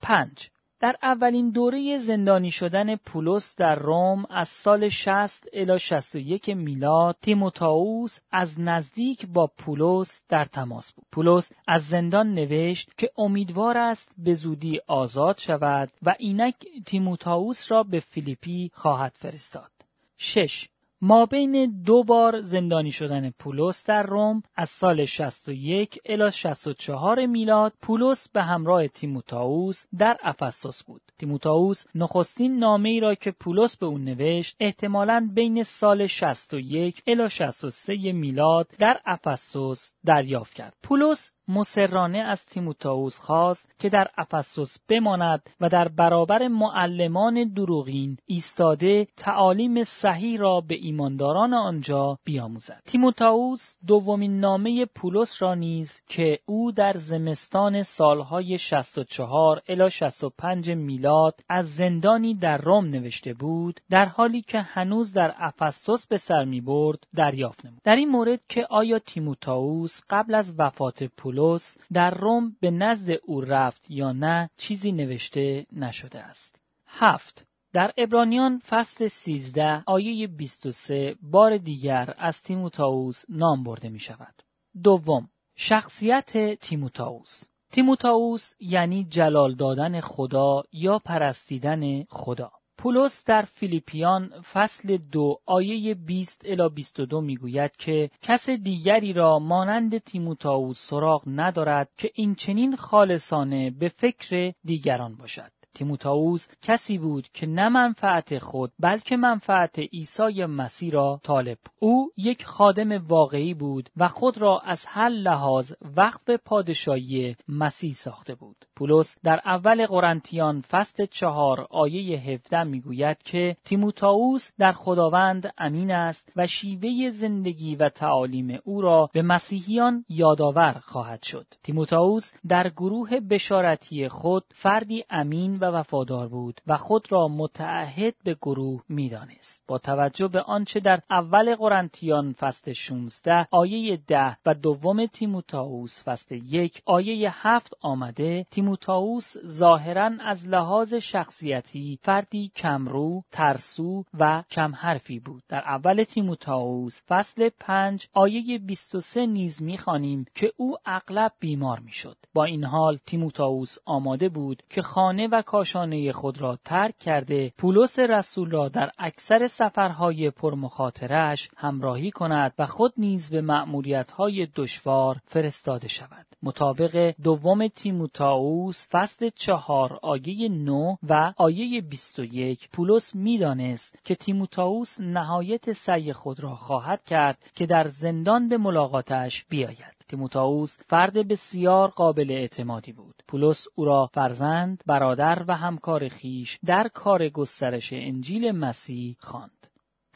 5. 0.03 0.50
در 0.85 0.97
اولین 1.03 1.51
دوره 1.51 1.99
زندانی 1.99 2.51
شدن 2.51 2.97
پولس 2.97 3.55
در 3.57 3.75
روم 3.75 4.27
از 4.31 4.49
سال 4.49 4.88
60 4.88 5.47
الی 5.53 5.79
61 5.79 6.49
میلاد 6.49 7.16
تیموتائوس 7.23 8.18
از 8.33 8.61
نزدیک 8.61 9.27
با 9.27 9.51
پولس 9.59 10.20
در 10.29 10.44
تماس 10.44 10.92
بود. 10.92 11.07
پولس 11.12 11.53
از 11.66 11.83
زندان 11.83 12.35
نوشت 12.35 12.99
که 12.99 13.11
امیدوار 13.18 13.79
است 13.79 14.12
به 14.18 14.35
زودی 14.35 14.81
آزاد 14.87 15.38
شود 15.38 15.90
و 16.03 16.14
اینک 16.18 16.55
تیموتائوس 16.87 17.73
را 17.73 17.83
به 17.83 18.01
فیلیپی 18.01 18.70
خواهد 18.75 19.12
فرستاد. 19.18 19.70
6. 20.16 20.68
ما 21.06 21.26
بین 21.26 21.82
دو 21.86 22.04
بار 22.04 22.40
زندانی 22.40 22.90
شدن 22.90 23.30
پولس 23.30 23.84
در 23.86 24.02
روم 24.02 24.42
از 24.56 24.68
سال 24.68 25.04
61 25.04 25.98
الی 26.06 26.30
64 26.30 27.26
میلاد 27.26 27.72
پولس 27.82 28.28
به 28.28 28.42
همراه 28.42 28.88
تیموتائوس 28.88 29.84
در 29.98 30.16
افسوس 30.22 30.82
بود. 30.82 31.00
تیموتائوس 31.18 31.84
نخستین 31.94 32.58
نامه 32.58 32.88
ای 32.88 33.00
را 33.00 33.14
که 33.14 33.30
پولس 33.30 33.76
به 33.76 33.86
او 33.86 33.98
نوشت 33.98 34.56
احتمالاً 34.60 35.28
بین 35.34 35.62
سال 35.62 36.06
61 36.06 37.02
الی 37.06 37.28
63 37.28 38.12
میلاد 38.12 38.66
در 38.78 39.00
افسوس 39.06 39.92
دریافت 40.04 40.54
کرد. 40.54 40.74
پولس 40.82 41.30
مسررانه 41.48 42.18
از 42.18 42.44
تیموتائوس 42.44 43.18
خواست 43.18 43.74
که 43.78 43.88
در 43.88 44.09
افسوس 44.18 44.76
بماند 44.88 45.42
و 45.61 45.68
در 45.68 45.88
برابر 45.88 46.48
معلمان 46.48 47.52
دروغین 47.57 48.16
ایستاده 48.26 49.07
تعالیم 49.16 49.85
صحیح 49.85 50.38
را 50.40 50.61
به 50.61 50.74
ایمانداران 50.74 51.54
آنجا 51.54 52.18
بیاموزد. 52.24 52.83
تیموتائوس 52.87 53.74
دومین 53.87 54.40
نامه 54.40 54.85
پولس 54.85 55.42
را 55.42 55.54
نیز 55.54 56.00
که 56.09 56.38
او 56.46 56.72
در 56.72 56.96
زمستان 56.96 57.83
سالهای 57.83 58.59
64 58.59 59.62
الی 59.68 59.90
65 59.90 60.70
میلاد 60.70 61.40
از 61.48 61.74
زندانی 61.74 62.35
در 62.35 62.59
روم 62.59 62.85
نوشته 62.85 63.35
بود 63.35 63.80
در 63.90 64.04
حالی 64.04 64.42
که 64.42 64.61
هنوز 64.61 65.12
در 65.12 65.35
افسوس 65.38 66.07
به 66.07 66.16
سر 66.16 66.44
می 66.44 66.61
برد 66.61 66.98
دریافت 67.14 67.66
نمود. 67.66 67.80
در 67.85 67.96
این 67.96 68.09
مورد 68.09 68.40
که 68.48 68.66
آیا 68.70 68.98
تیموتائوس 68.98 70.00
قبل 70.11 70.35
از 70.35 70.54
وفات 70.59 71.04
پولس 71.04 71.34
پولس 71.35 71.77
در 71.92 72.11
روم 72.11 72.57
به 72.61 72.70
نزد 72.70 73.11
او 73.25 73.40
رفت 73.40 73.90
یا 73.90 74.12
نه 74.12 74.51
چیزی 74.57 74.92
نوشته 74.92 75.66
نشده 75.73 76.18
است. 76.18 76.62
هفت 76.87 77.47
در 77.73 77.92
ابرانیان 77.99 78.59
فصل 78.59 79.09
13 79.09 79.83
آیه 79.87 80.27
23 80.27 81.16
بار 81.23 81.57
دیگر 81.57 82.14
از 82.18 82.42
تیموتائوس 82.42 83.25
نام 83.29 83.64
برده 83.64 83.88
می 83.88 84.01
شود. 84.01 84.35
دوم 84.83 85.29
شخصیت 85.57 86.61
تیموتائوس 86.61 87.42
تیموتائوس 87.73 88.53
یعنی 88.61 89.05
جلال 89.05 89.55
دادن 89.55 90.01
خدا 90.01 90.62
یا 90.73 90.99
پرستیدن 90.99 92.05
خدا. 92.05 92.53
پولس 92.85 93.25
در 93.27 93.42
فیلیپیان 93.42 94.31
فصل 94.53 94.97
دو 94.97 95.38
آیه 95.47 95.94
20 95.94 96.42
الی 96.44 96.68
22 96.68 97.20
می‌گوید 97.20 97.77
که 97.77 98.11
کس 98.23 98.51
دیگری 98.51 99.12
را 99.12 99.38
مانند 99.38 99.99
تیموتائوس 99.99 100.88
سراغ 100.90 101.23
ندارد 101.27 101.88
که 101.97 102.11
این 102.14 102.35
چنین 102.35 102.77
خالصانه 102.77 103.70
به 103.70 103.88
فکر 103.88 104.53
دیگران 104.64 105.16
باشد. 105.16 105.63
تیموتائوس 105.74 106.48
کسی 106.62 106.98
بود 106.98 107.28
که 107.32 107.46
نه 107.46 107.68
منفعت 107.68 108.38
خود 108.38 108.72
بلکه 108.80 109.16
منفعت 109.16 109.78
عیسی 109.78 110.44
مسیح 110.44 110.92
را 110.92 111.20
طالب. 111.22 111.58
او 111.78 112.10
یک 112.16 112.44
خادم 112.44 113.06
واقعی 113.06 113.54
بود 113.54 113.90
و 113.96 114.08
خود 114.08 114.38
را 114.38 114.58
از 114.58 114.84
هر 114.87 115.08
لحاظ 115.08 115.72
وقف 115.96 116.30
پادشاهی 116.44 117.37
مسیح 117.48 117.92
ساخته 117.92 118.34
بود. 118.34 118.56
پولس 118.76 119.16
در 119.24 119.40
اول 119.44 119.87
قرنتیان 119.87 120.60
فصل 120.60 121.06
چهار 121.06 121.66
آیه 121.70 122.20
17 122.20 122.64
می‌گوید 122.64 123.22
که 123.22 123.56
تیموتائوس 123.64 124.50
در 124.58 124.72
خداوند 124.72 125.52
امین 125.58 125.90
است 125.90 126.32
و 126.37 126.46
شیوه 126.46 127.10
زندگی 127.10 127.76
و 127.76 127.88
تعالیم 127.88 128.58
او 128.64 128.80
را 128.80 129.10
به 129.12 129.22
مسیحیان 129.22 130.04
یادآور 130.08 130.72
خواهد 130.72 131.22
شد. 131.22 131.46
تیموتائوس 131.62 132.32
در 132.48 132.68
گروه 132.68 133.20
بشارتی 133.20 134.08
خود 134.08 134.44
فردی 134.54 135.04
امین 135.10 135.58
و 135.64 135.77
وفادار 135.77 136.29
بود 136.29 136.61
و 136.66 136.77
خود 136.77 137.12
را 137.12 137.29
متعهد 137.29 138.14
به 138.24 138.35
گروه 138.35 138.83
می‌دانست 138.88 139.64
با 139.68 139.79
توجه 139.79 140.29
به 140.29 140.40
آنچه 140.40 140.81
در 140.81 141.00
اول 141.11 141.55
قرنتیان 141.55 142.33
فصل 142.33 142.72
16 142.72 143.46
آیه 143.50 143.96
10 144.09 144.37
و 144.46 144.55
دوم 144.55 145.07
تیموتائوس 145.07 146.03
فصل 146.05 146.40
1 146.44 146.83
آیه 146.87 147.31
7 147.33 147.72
آمده 147.81 148.46
تیموتائوس 148.50 149.33
ظاهرا 149.46 150.11
از 150.20 150.46
لحاظ 150.46 150.94
شخصیتی 150.94 151.98
فردی 152.03 152.53
کمرو، 152.57 153.22
ترسو 153.33 154.05
و 154.20 154.42
کم 154.50 154.74
حرفی 154.74 155.20
بود. 155.20 155.42
در 155.48 155.62
اول 155.66 156.03
تیموتائوس 156.03 157.00
فصل 157.09 157.48
5 157.61 158.09
آیه 158.14 158.59
23 158.59 159.27
نیز 159.27 159.62
می‌خوانیم 159.62 160.24
که 160.35 160.53
او 160.57 160.77
اغلب 160.87 161.33
بیمار 161.40 161.81
می‌شد. 161.81 162.16
با 162.35 162.44
این 162.44 162.64
حال 162.64 162.98
تیموتائوس 163.07 163.77
آماده 163.85 164.29
بود 164.29 164.62
که 164.70 164.83
خانه 164.83 165.29
و 165.29 165.42
کاشانه 165.54 166.12
خود 166.12 166.40
را 166.40 166.58
ترک 166.64 166.98
کرده 166.98 167.52
پولس 167.58 167.98
رسول 167.98 168.50
را 168.50 168.68
در 168.68 168.90
اکثر 168.98 169.46
سفرهای 169.46 170.30
پرمخاطرش 170.30 171.48
همراهی 171.56 172.10
کند 172.10 172.52
و 172.58 172.66
خود 172.66 172.92
نیز 172.98 173.30
به 173.30 173.40
مأموریت‌های 173.40 174.48
دشوار 174.56 175.16
فرستاده 175.26 175.88
شود. 175.88 176.26
مطابق 176.42 177.14
دوم 177.22 177.68
تیموتائوس 177.68 178.86
فصل 178.90 179.30
چهار 179.34 179.98
آیه 180.02 180.48
9 180.48 180.98
و 181.08 181.32
آیه 181.36 181.80
21 181.80 182.68
پولس 182.72 183.14
می‌دانست 183.14 183.98
که 184.04 184.14
تیموتائوس 184.14 185.00
نهایت 185.00 185.72
سعی 185.72 186.12
خود 186.12 186.40
را 186.40 186.54
خواهد 186.54 187.04
کرد 187.04 187.38
که 187.54 187.66
در 187.66 187.88
زندان 187.88 188.48
به 188.48 188.58
ملاقاتش 188.58 189.44
بیاید. 189.44 190.03
تیموتائوس 190.08 190.78
فرد 190.86 191.28
بسیار 191.28 191.88
قابل 191.88 192.30
اعتمادی 192.30 192.92
بود. 192.92 193.22
پولس 193.28 193.66
او 193.74 193.84
را 193.84 194.06
فرزند، 194.06 194.82
برادر 194.86 195.44
و 195.48 195.56
همکار 195.56 196.08
خیش 196.08 196.58
در 196.66 196.88
کار 196.94 197.28
گسترش 197.28 197.92
انجیل 197.92 198.50
مسیح 198.50 199.16
خواند. 199.20 199.66